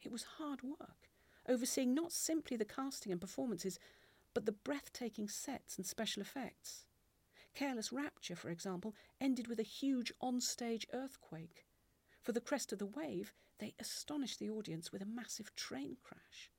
It 0.00 0.12
was 0.12 0.22
hard 0.38 0.62
work, 0.62 1.10
overseeing 1.48 1.96
not 1.96 2.12
simply 2.12 2.56
the 2.56 2.64
casting 2.64 3.10
and 3.10 3.20
performances, 3.20 3.80
but 4.34 4.46
the 4.46 4.52
breathtaking 4.52 5.28
sets 5.28 5.76
and 5.76 5.84
special 5.84 6.22
effects. 6.22 6.84
Careless 7.56 7.92
Rapture, 7.92 8.36
for 8.36 8.50
example, 8.50 8.94
ended 9.20 9.48
with 9.48 9.58
a 9.58 9.64
huge 9.64 10.12
on-stage 10.20 10.86
earthquake. 10.92 11.66
For 12.22 12.30
The 12.30 12.40
Crest 12.40 12.72
of 12.72 12.78
the 12.78 12.86
Wave, 12.86 13.32
they 13.58 13.74
astonished 13.80 14.38
the 14.38 14.50
audience 14.50 14.92
with 14.92 15.02
a 15.02 15.06
massive 15.06 15.56
train 15.56 15.96
crash. 16.04 16.52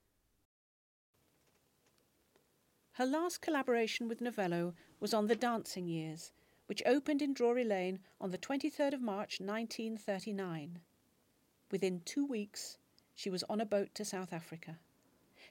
Her 2.95 3.05
last 3.05 3.39
collaboration 3.39 4.09
with 4.09 4.19
Novello 4.19 4.73
was 4.99 5.13
on 5.13 5.27
The 5.27 5.37
Dancing 5.37 5.87
Years, 5.87 6.33
which 6.67 6.83
opened 6.85 7.21
in 7.21 7.33
Drury 7.33 7.63
Lane 7.63 7.99
on 8.19 8.31
the 8.31 8.37
23rd 8.37 8.93
of 8.93 9.01
March 9.01 9.39
1939. 9.39 10.79
Within 11.71 12.01
two 12.05 12.25
weeks, 12.25 12.77
she 13.13 13.29
was 13.29 13.43
on 13.43 13.61
a 13.61 13.65
boat 13.65 13.93
to 13.95 14.05
South 14.05 14.33
Africa. 14.33 14.79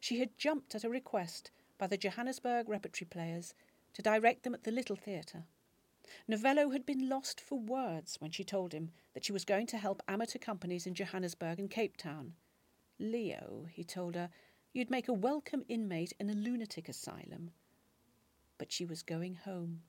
She 0.00 0.18
had 0.18 0.36
jumped 0.36 0.74
at 0.74 0.84
a 0.84 0.90
request 0.90 1.50
by 1.78 1.86
the 1.86 1.96
Johannesburg 1.96 2.68
Repertory 2.68 3.06
Players 3.08 3.54
to 3.94 4.02
direct 4.02 4.42
them 4.42 4.54
at 4.54 4.64
the 4.64 4.70
Little 4.70 4.96
Theatre. 4.96 5.44
Novello 6.28 6.70
had 6.70 6.84
been 6.84 7.08
lost 7.08 7.40
for 7.40 7.58
words 7.58 8.16
when 8.20 8.30
she 8.30 8.44
told 8.44 8.72
him 8.72 8.90
that 9.14 9.24
she 9.24 9.32
was 9.32 9.44
going 9.44 9.66
to 9.68 9.78
help 9.78 10.02
amateur 10.06 10.38
companies 10.38 10.86
in 10.86 10.94
Johannesburg 10.94 11.58
and 11.58 11.70
Cape 11.70 11.96
Town. 11.96 12.34
Leo, 12.98 13.66
he 13.70 13.84
told 13.84 14.14
her, 14.14 14.30
You'd 14.72 14.90
make 14.90 15.08
a 15.08 15.14
welcome 15.14 15.64
inmate 15.68 16.12
in 16.18 16.28
a 16.28 16.34
lunatic 16.34 16.88
asylum. 16.88 17.52
But 18.58 18.72
she 18.72 18.84
was 18.84 19.02
going 19.02 19.36
home. 19.36 19.82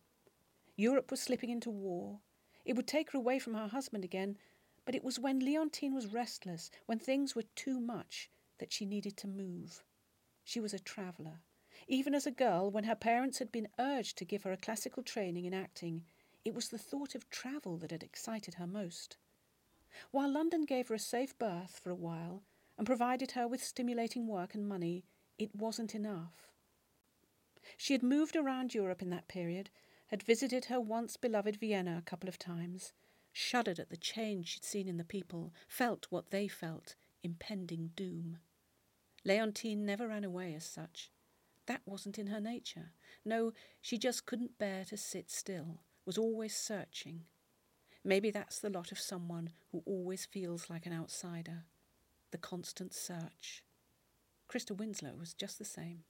Europe 0.76 1.12
was 1.12 1.22
slipping 1.22 1.50
into 1.50 1.70
war. 1.70 2.20
It 2.66 2.76
would 2.76 2.88
take 2.88 3.12
her 3.12 3.18
away 3.18 3.40
from 3.40 3.54
her 3.54 3.68
husband 3.68 4.04
again, 4.04 4.38
but 4.86 4.96
it 4.96 5.04
was 5.04 5.20
when 5.20 5.40
Leontine 5.40 5.94
was 5.94 6.08
restless, 6.08 6.70
when 6.86 7.00
things 7.00 7.36
were 7.36 7.44
too 7.56 7.80
much, 7.80 8.30
that 8.60 8.74
she 8.74 8.86
needed 8.86 9.18
to 9.18 9.28
move. 9.28 9.84
She 10.44 10.60
was 10.60 10.74
a 10.74 10.80
traveller. 10.80 11.42
Even 11.88 12.14
as 12.14 12.26
a 12.26 12.32
girl, 12.32 12.70
when 12.70 12.86
her 12.86 12.96
parents 12.96 13.40
had 13.40 13.52
been 13.52 13.68
urged 13.80 14.18
to 14.18 14.26
give 14.26 14.44
her 14.44 14.52
a 14.52 14.58
classical 14.58 15.04
training 15.04 15.46
in 15.46 15.54
acting, 15.54 16.04
it 16.44 16.54
was 16.54 16.70
the 16.70 16.78
thought 16.78 17.16
of 17.16 17.30
travel 17.30 17.78
that 17.78 17.92
had 17.92 18.04
excited 18.04 18.56
her 18.56 18.68
most. 18.68 19.18
While 20.12 20.32
London 20.32 20.66
gave 20.66 20.90
her 20.90 20.96
a 20.96 21.00
safe 21.00 21.38
berth 21.38 21.80
for 21.82 21.90
a 21.90 21.96
while, 21.96 22.44
and 22.78 22.86
provided 22.86 23.32
her 23.32 23.48
with 23.48 23.64
stimulating 23.64 24.28
work 24.28 24.54
and 24.54 24.68
money, 24.68 25.06
it 25.38 25.56
wasn't 25.56 25.96
enough. 25.96 26.52
She 27.78 27.94
had 27.94 28.04
moved 28.04 28.36
around 28.36 28.74
Europe 28.74 29.02
in 29.02 29.10
that 29.10 29.28
period, 29.28 29.70
had 30.08 30.24
visited 30.24 30.66
her 30.66 30.80
once 30.80 31.18
beloved 31.18 31.56
Vienna 31.58 31.98
a 31.98 32.10
couple 32.10 32.30
of 32.30 32.38
times, 32.38 32.94
shuddered 33.34 33.80
at 33.80 33.90
the 33.90 33.98
change 33.98 34.50
she'd 34.50 34.64
seen 34.64 34.88
in 34.88 34.98
the 34.98 35.04
people, 35.04 35.54
felt 35.68 36.08
what 36.10 36.32
they 36.32 36.48
felt 36.48 36.96
impending 37.24 37.92
doom. 37.96 38.38
Leontine 39.24 39.86
never 39.86 40.08
ran 40.08 40.24
away 40.24 40.54
as 40.54 40.66
such. 40.66 41.12
That 41.66 41.82
wasn't 41.86 42.20
in 42.20 42.28
her 42.28 42.40
nature. 42.40 42.92
No, 43.26 43.54
she 43.82 43.98
just 43.98 44.26
couldn't 44.26 44.60
bear 44.60 44.86
to 44.86 44.98
sit 44.98 45.32
still, 45.32 45.80
was 46.06 46.18
always 46.18 46.56
searching. 46.56 47.24
Maybe 48.04 48.30
that's 48.30 48.60
the 48.60 48.70
lot 48.70 48.92
of 48.92 49.00
someone 49.00 49.50
who 49.72 49.82
always 49.86 50.26
feels 50.26 50.70
like 50.70 50.86
an 50.86 50.94
outsider 50.94 51.64
the 52.32 52.38
constant 52.40 52.94
search. 52.94 53.64
Christa 54.50 54.76
Winsloe 54.76 55.18
was 55.18 55.34
just 55.34 55.58
the 55.58 55.64
same. 55.64 56.04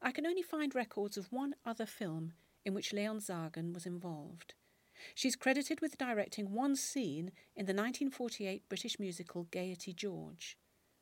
I 0.00 0.12
can 0.12 0.26
only 0.26 0.42
find 0.42 0.74
records 0.74 1.16
of 1.16 1.32
one 1.32 1.54
other 1.64 1.86
film 1.86 2.32
in 2.64 2.74
which 2.74 2.92
Leon 2.92 3.20
Sagan 3.20 3.72
was 3.72 3.86
involved. 3.86 4.54
She's 5.14 5.36
credited 5.36 5.80
with 5.80 5.98
directing 5.98 6.52
one 6.52 6.76
scene 6.76 7.32
in 7.56 7.66
the 7.66 7.72
1948 7.72 8.68
British 8.68 8.98
musical 8.98 9.44
Gaiety 9.44 9.92
George. 9.92 10.58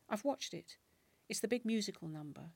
I've 0.09 0.24
watched 0.24 0.54
it. 0.54 0.76
It's 1.28 1.40
the 1.40 1.48
big 1.48 1.64
musical 1.64 2.09
number. 2.09 2.50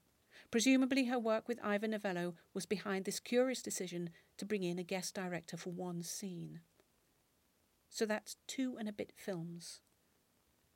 Presumably, 0.51 1.07
her 1.07 1.19
work 1.19 1.49
with 1.49 1.63
Ivor 1.63 1.89
Novello 1.89 2.35
was 2.55 2.67
behind 2.67 3.05
this 3.05 3.21
curious 3.21 3.63
decision 3.63 4.11
to 4.37 4.47
bring 4.47 4.63
in 4.63 4.79
a 4.79 4.85
guest 4.85 5.15
director 5.15 5.57
for 5.57 5.71
one 5.71 6.03
scene. 6.03 6.61
So 7.89 8.07
that's 8.07 8.37
two 8.47 8.77
and 8.79 8.89
a 8.89 8.93
bit 8.93 9.13
films. 9.17 9.81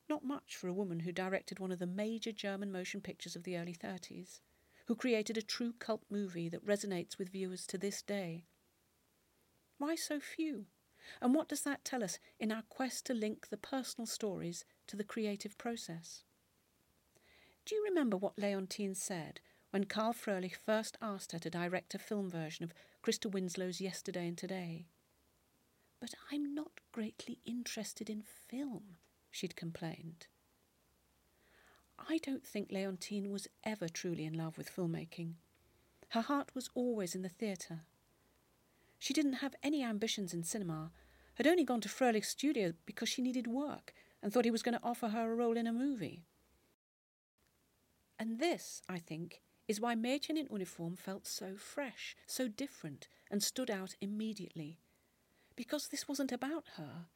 Not 0.09 0.25
much 0.25 0.57
for 0.57 0.69
a 0.69 0.75
woman 0.75 1.01
who 1.01 1.13
directed 1.13 1.59
one 1.59 1.73
of 1.73 1.79
the 1.79 1.87
major 1.87 2.33
German 2.33 2.71
motion 2.71 3.01
pictures 3.01 3.37
of 3.37 3.45
the 3.45 3.57
early 3.57 3.75
30s, 3.75 4.41
who 4.87 4.95
created 4.95 5.37
a 5.37 5.43
true 5.43 5.73
cult 5.79 6.03
movie 6.11 6.49
that 6.49 6.67
resonates 6.67 7.19
with 7.19 7.31
viewers 7.31 7.67
to 7.67 7.79
this 7.79 8.03
day. 8.03 8.45
Why 9.79 9.95
so 9.95 10.21
few? 10.21 10.67
And 11.21 11.35
what 11.35 11.49
does 11.49 11.63
that 11.63 11.85
tell 11.85 12.03
us 12.03 12.19
in 12.39 12.53
our 12.53 12.63
quest 12.69 13.07
to 13.07 13.15
link 13.15 13.49
the 13.49 13.57
personal 13.57 14.07
stories 14.07 14.65
to 14.87 14.97
the 14.97 15.05
creative 15.05 15.59
process? 15.59 16.25
Do 17.67 17.75
you 17.75 17.85
remember 17.85 18.17
what 18.17 18.39
Leontine 18.39 18.95
said 18.95 19.41
when 19.71 19.85
Carl 19.85 20.13
Froelich 20.13 20.57
first 20.57 20.97
asked 21.01 21.33
her 21.33 21.39
to 21.39 21.51
direct 21.51 21.95
a 21.95 21.99
film 21.99 22.31
version 22.31 22.65
of 22.65 22.75
Christa 23.03 23.31
Winsloe's 23.31 23.81
Yesterday 23.81 24.29
and 24.29 24.39
Today? 24.39 24.87
But 26.01 26.15
I'm 26.31 26.55
not 26.55 26.81
greatly 26.93 27.41
interested 27.45 28.11
in 28.11 28.23
film, 28.23 28.97
she'd 29.31 29.57
complained. 29.57 30.27
I 31.99 32.19
don't 32.19 32.45
think 32.45 32.71
Leontine 32.71 33.31
was 33.31 33.49
ever 33.65 33.89
truly 33.89 34.25
in 34.25 34.35
love 34.35 34.59
with 34.59 34.75
filmmaking. 34.75 35.35
Her 36.11 36.21
heart 36.21 36.55
was 36.55 36.71
always 36.75 37.15
in 37.15 37.23
the 37.23 37.29
theatre. 37.29 37.81
She 38.99 39.15
didn't 39.15 39.35
have 39.35 39.55
any 39.63 39.83
ambitions 39.83 40.33
in 40.33 40.45
cinema, 40.45 40.93
had 41.35 41.47
only 41.47 41.65
gone 41.65 41.81
to 41.81 41.89
Froelich's 41.89 42.29
studio 42.29 42.73
because 42.87 43.09
she 43.09 43.23
needed 43.23 43.47
work 43.47 43.93
and 44.23 44.33
thought 44.33 44.45
he 44.45 44.51
was 44.51 44.63
going 44.63 44.77
to 44.77 44.85
offer 44.85 45.09
her 45.09 45.33
a 45.33 45.35
role 45.35 45.57
in 45.57 45.67
a 45.67 45.73
movie. 45.73 46.25
And 48.19 48.39
this, 48.39 48.83
I 48.89 48.99
think, 48.99 49.43
is 49.67 49.81
why 49.81 49.95
Mädchen 49.95 50.39
in 50.39 50.49
Uniform 50.51 50.97
felt 50.97 51.27
so 51.27 51.57
fresh, 51.57 52.17
so 52.27 52.49
different, 52.49 53.09
and 53.31 53.43
stood 53.43 53.71
out 53.71 53.97
immediately. 54.01 54.79
Because 55.57 55.89
this 55.89 56.09
wasn't 56.09 56.33
about 56.33 56.65
her. 56.77 57.07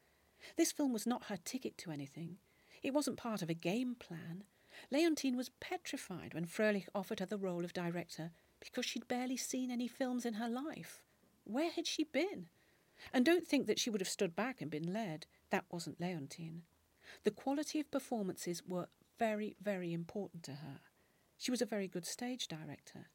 This 0.57 0.71
film 0.71 0.93
was 0.93 1.07
not 1.07 1.25
her 1.25 1.37
ticket 1.37 1.77
to 1.79 1.91
anything. 1.91 2.37
It 2.83 2.93
wasn't 2.93 3.17
part 3.17 3.41
of 3.41 3.49
a 3.49 3.53
game 3.53 3.95
plan. 3.95 4.43
Leontine 4.91 5.37
was 5.37 5.49
petrified 5.59 6.33
when 6.33 6.45
Froelich 6.45 6.87
offered 6.95 7.19
her 7.19 7.25
the 7.25 7.37
role 7.37 7.63
of 7.63 7.73
director 7.73 8.31
because 8.59 8.85
she'd 8.85 9.07
barely 9.07 9.37
seen 9.37 9.71
any 9.71 9.87
films 9.87 10.25
in 10.25 10.35
her 10.35 10.49
life. 10.49 11.03
Where 11.43 11.71
had 11.71 11.87
she 11.87 12.03
been? 12.03 12.47
And 13.13 13.25
don't 13.25 13.47
think 13.47 13.67
that 13.67 13.79
she 13.79 13.89
would 13.89 14.01
have 14.01 14.09
stood 14.09 14.35
back 14.35 14.61
and 14.61 14.69
been 14.69 14.93
led. 14.93 15.25
That 15.51 15.65
wasn't 15.71 16.01
Leontine. 16.01 16.63
The 17.23 17.31
quality 17.31 17.79
of 17.79 17.91
performances 17.91 18.63
were 18.67 18.89
very, 19.17 19.55
very 19.61 19.93
important 19.93 20.43
to 20.43 20.51
her. 20.53 20.79
She 21.37 21.51
was 21.51 21.61
a 21.61 21.65
very 21.65 21.87
good 21.87 22.05
stage 22.05 22.47
director. 22.47 23.07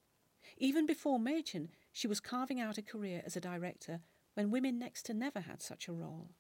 Even 0.57 0.87
before 0.87 1.19
Mädchen, 1.19 1.69
she 1.93 2.07
was 2.07 2.21
carving 2.21 2.61
out 2.61 2.79
a 2.79 2.83
career 2.83 3.23
as 3.25 3.37
a 3.37 3.41
director 3.41 4.01
when 4.35 4.51
women 4.51 4.79
next 4.79 5.05
to 5.05 5.15
never 5.15 5.41
had 5.41 5.63
such 5.63 5.89
a 5.89 5.93
role. 5.93 6.31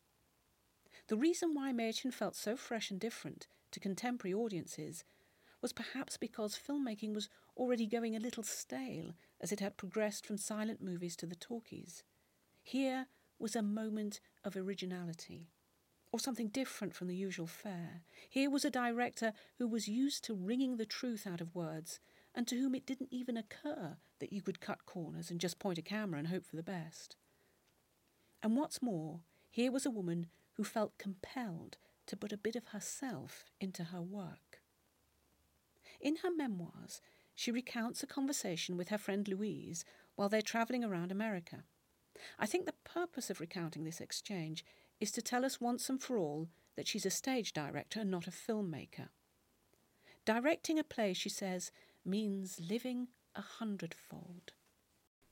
The 1.08 1.16
reason 1.16 1.54
why 1.54 1.72
Mädchen 1.72 2.12
felt 2.12 2.34
so 2.34 2.56
fresh 2.56 2.90
and 2.90 2.98
different 2.98 3.46
to 3.72 3.80
contemporary 3.80 4.34
audiences 4.34 5.04
was 5.64 5.72
perhaps 5.72 6.18
because 6.18 6.58
filmmaking 6.58 7.14
was 7.14 7.30
already 7.56 7.86
going 7.86 8.14
a 8.14 8.20
little 8.20 8.42
stale 8.42 9.14
as 9.40 9.50
it 9.50 9.60
had 9.60 9.78
progressed 9.78 10.26
from 10.26 10.36
silent 10.36 10.82
movies 10.82 11.16
to 11.16 11.24
the 11.24 11.34
talkies. 11.34 12.02
Here 12.62 13.06
was 13.38 13.56
a 13.56 13.62
moment 13.62 14.20
of 14.44 14.56
originality, 14.56 15.48
or 16.12 16.20
something 16.20 16.48
different 16.48 16.94
from 16.94 17.08
the 17.08 17.16
usual 17.16 17.46
fare. 17.46 18.02
Here 18.28 18.50
was 18.50 18.66
a 18.66 18.70
director 18.70 19.32
who 19.56 19.66
was 19.66 19.88
used 19.88 20.22
to 20.24 20.34
wringing 20.34 20.76
the 20.76 20.84
truth 20.84 21.26
out 21.26 21.40
of 21.40 21.54
words, 21.54 21.98
and 22.34 22.46
to 22.46 22.56
whom 22.56 22.74
it 22.74 22.84
didn't 22.84 23.08
even 23.10 23.38
occur 23.38 23.96
that 24.18 24.34
you 24.34 24.42
could 24.42 24.60
cut 24.60 24.84
corners 24.84 25.30
and 25.30 25.40
just 25.40 25.58
point 25.58 25.78
a 25.78 25.82
camera 25.82 26.18
and 26.18 26.28
hope 26.28 26.44
for 26.44 26.56
the 26.56 26.62
best. 26.62 27.16
And 28.42 28.54
what's 28.54 28.82
more, 28.82 29.20
here 29.48 29.72
was 29.72 29.86
a 29.86 29.90
woman 29.90 30.26
who 30.58 30.62
felt 30.62 30.98
compelled 30.98 31.78
to 32.06 32.18
put 32.18 32.34
a 32.34 32.36
bit 32.36 32.54
of 32.54 32.66
herself 32.66 33.46
into 33.62 33.84
her 33.84 34.02
work. 34.02 34.43
In 36.04 36.16
her 36.16 36.30
memoirs, 36.30 37.00
she 37.34 37.50
recounts 37.50 38.02
a 38.02 38.06
conversation 38.06 38.76
with 38.76 38.90
her 38.90 38.98
friend 38.98 39.26
Louise 39.26 39.86
while 40.14 40.28
they're 40.28 40.42
travelling 40.42 40.84
around 40.84 41.10
America. 41.10 41.64
I 42.38 42.46
think 42.46 42.66
the 42.66 42.74
purpose 42.84 43.30
of 43.30 43.40
recounting 43.40 43.84
this 43.84 44.02
exchange 44.02 44.64
is 45.00 45.10
to 45.12 45.22
tell 45.22 45.46
us 45.46 45.62
once 45.62 45.88
and 45.88 46.00
for 46.00 46.18
all 46.18 46.50
that 46.76 46.86
she's 46.86 47.06
a 47.06 47.10
stage 47.10 47.54
director 47.54 48.00
and 48.00 48.10
not 48.10 48.28
a 48.28 48.30
filmmaker. 48.30 49.08
Directing 50.26 50.78
a 50.78 50.84
play, 50.84 51.14
she 51.14 51.30
says, 51.30 51.72
means 52.04 52.60
living 52.60 53.08
a 53.34 53.40
hundredfold. 53.40 54.52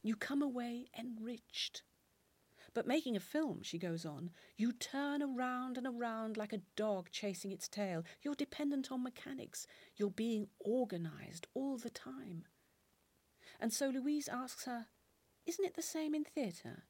You 0.02 0.16
come 0.16 0.42
away 0.42 0.86
enriched. 0.98 1.82
But 2.74 2.86
making 2.86 3.16
a 3.16 3.20
film, 3.20 3.60
she 3.62 3.78
goes 3.78 4.06
on, 4.06 4.30
you 4.56 4.72
turn 4.72 5.22
around 5.22 5.76
and 5.76 5.86
around 5.86 6.36
like 6.36 6.54
a 6.54 6.62
dog 6.74 7.10
chasing 7.10 7.52
its 7.52 7.68
tail. 7.68 8.02
You're 8.22 8.34
dependent 8.34 8.90
on 8.90 9.02
mechanics. 9.02 9.66
You're 9.96 10.10
being 10.10 10.48
organised 10.64 11.46
all 11.54 11.76
the 11.76 11.90
time. 11.90 12.44
And 13.60 13.72
so 13.72 13.90
Louise 13.90 14.28
asks 14.28 14.64
her, 14.64 14.86
Isn't 15.46 15.64
it 15.66 15.74
the 15.74 15.82
same 15.82 16.14
in 16.14 16.24
theatre? 16.24 16.84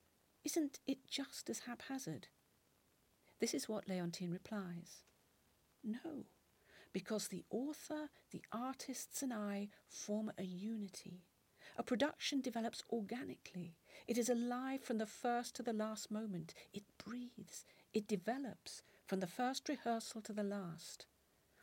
Isn't 0.45 0.79
it 0.87 1.09
just 1.09 1.51
as 1.51 1.61
haphazard? 1.61 2.29
This 3.41 3.55
is 3.55 3.69
what 3.69 3.89
Leontine 3.89 4.31
replies 4.31 5.03
No, 5.83 6.27
because 6.93 7.27
the 7.27 7.45
author, 7.51 8.09
the 8.31 8.43
artists, 8.53 9.21
and 9.21 9.33
I 9.33 9.69
form 9.89 10.31
a 10.39 10.45
unity. 10.45 11.25
A 11.77 11.83
production 11.83 12.41
develops 12.41 12.85
organically. 12.91 13.77
It 14.07 14.19
is 14.19 14.29
alive 14.29 14.83
from 14.83 14.99
the 14.99 15.07
first 15.07 15.55
to 15.57 15.63
the 15.63 15.73
last 15.73 16.11
moment. 16.11 16.55
It 16.73 16.85
breathes. 17.03 17.65
It 17.93 18.07
develops 18.07 18.83
from 19.07 19.21
the 19.21 19.27
first 19.27 19.69
rehearsal 19.69 20.21
to 20.23 20.33
the 20.33 20.43
last. 20.43 21.07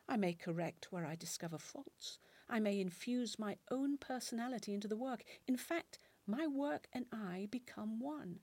I 0.07 0.17
may 0.17 0.33
correct 0.33 0.91
where 0.91 1.05
I 1.05 1.15
discover 1.15 1.57
faults. 1.57 2.17
I 2.49 2.59
may 2.59 2.79
infuse 2.79 3.37
my 3.37 3.57
own 3.69 3.97
personality 3.97 4.73
into 4.73 4.87
the 4.87 4.97
work. 4.97 5.23
In 5.47 5.57
fact, 5.57 5.99
my 6.25 6.47
work 6.47 6.87
and 6.93 7.05
I 7.11 7.47
become 7.49 7.99
one. 7.99 8.39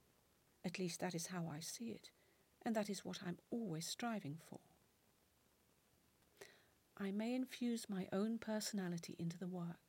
At 0.65 0.79
least 0.81 1.01
that 1.01 1.15
is 1.15 1.29
how 1.29 1.49
I 1.49 1.61
see 1.61 1.91
it, 1.91 2.11
and 2.65 2.75
that 2.75 2.91
is 2.91 3.05
what 3.05 3.21
I'm 3.25 3.39
always 3.51 3.87
striving 3.87 4.39
for. 4.49 4.59
I 6.99 7.13
may 7.13 7.35
infuse 7.35 7.89
my 7.89 8.09
own 8.13 8.39
personality 8.39 9.15
into 9.19 9.39
the 9.39 9.47
work. 9.47 9.86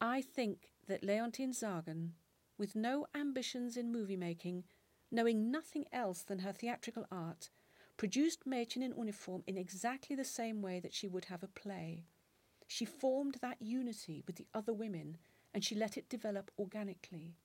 I 0.00 0.20
think 0.20 0.72
that 0.88 1.02
Leontine 1.02 1.54
Sagan, 1.54 2.12
with 2.58 2.76
no 2.76 3.06
ambitions 3.14 3.76
in 3.76 3.90
movie 3.90 4.16
making, 4.16 4.64
knowing 5.10 5.50
nothing 5.50 5.86
else 5.90 6.22
than 6.22 6.40
her 6.40 6.52
theatrical 6.52 7.06
art, 7.10 7.50
produced 7.96 8.46
Mädchen 8.46 8.82
in 8.82 8.94
Uniform 8.96 9.42
in 9.46 9.56
exactly 9.56 10.14
the 10.14 10.24
same 10.24 10.60
way 10.60 10.80
that 10.80 10.92
she 10.92 11.08
would 11.08 11.26
have 11.26 11.42
a 11.42 11.48
play. 11.48 12.04
She 12.66 12.84
formed 12.84 13.38
that 13.40 13.62
unity 13.62 14.22
with 14.26 14.36
the 14.36 14.48
other 14.52 14.74
women 14.74 15.16
and 15.54 15.64
she 15.64 15.74
let 15.74 15.96
it 15.96 16.10
develop 16.10 16.50
organically. 16.58 17.36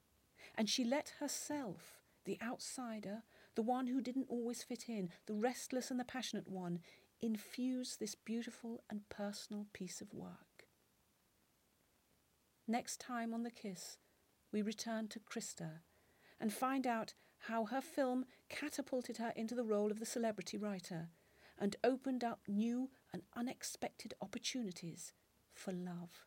And 0.55 0.69
she 0.69 0.83
let 0.83 1.13
herself, 1.19 2.01
the 2.25 2.37
outsider, 2.43 3.23
the 3.55 3.61
one 3.61 3.87
who 3.87 4.01
didn't 4.01 4.27
always 4.29 4.63
fit 4.63 4.89
in, 4.89 5.09
the 5.25 5.33
restless 5.33 5.89
and 5.89 5.99
the 5.99 6.03
passionate 6.03 6.49
one, 6.49 6.79
infuse 7.21 7.95
this 7.95 8.15
beautiful 8.15 8.83
and 8.89 9.07
personal 9.07 9.67
piece 9.71 10.01
of 10.01 10.13
work. 10.13 10.50
Next 12.67 13.00
time 13.00 13.34
on 13.34 13.43
The 13.43 13.52
Kiss, 13.52 13.97
we 14.52 14.62
return 14.62 15.08
to 15.10 15.19
Christa 15.19 15.82
and 16.39 16.54
find 16.54 16.86
out 16.86 17.13
how 17.39 17.65
her 17.65 17.82
film 17.82 18.26
catapulted 18.50 19.17
her 19.17 19.34
into 19.36 19.56
the 19.56 19.63
role 19.63 19.91
of 19.91 20.00
the 20.00 20.06
celebrity 20.06 20.58
writer 20.58 21.10
and 21.58 21.76
opened 21.84 22.24
up 22.24 22.41
new 22.47 22.89
and 23.12 23.24
unexpected 23.36 24.13
opportunities 24.21 25.13
for 25.54 25.71
love. 25.71 26.26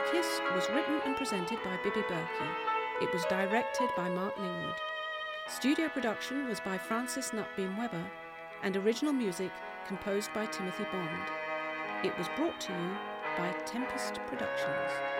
The 0.00 0.12
Kiss 0.12 0.40
was 0.54 0.68
written 0.70 1.00
and 1.04 1.16
presented 1.16 1.62
by 1.62 1.76
Bibi 1.84 2.00
Berki. 2.02 2.48
It 3.02 3.12
was 3.12 3.24
directed 3.26 3.90
by 3.96 4.08
Mark 4.08 4.34
Lingwood. 4.36 4.76
Studio 5.46 5.88
production 5.88 6.46
was 6.46 6.58
by 6.58 6.78
Francis 6.78 7.32
Nutbeam 7.32 7.76
Webber, 7.76 8.10
and 8.62 8.76
original 8.76 9.12
music 9.12 9.50
composed 9.86 10.32
by 10.32 10.46
Timothy 10.46 10.84
Bond. 10.90 11.30
It 12.02 12.16
was 12.16 12.28
brought 12.36 12.58
to 12.62 12.72
you 12.72 12.96
by 13.36 13.52
Tempest 13.66 14.20
Productions. 14.26 15.19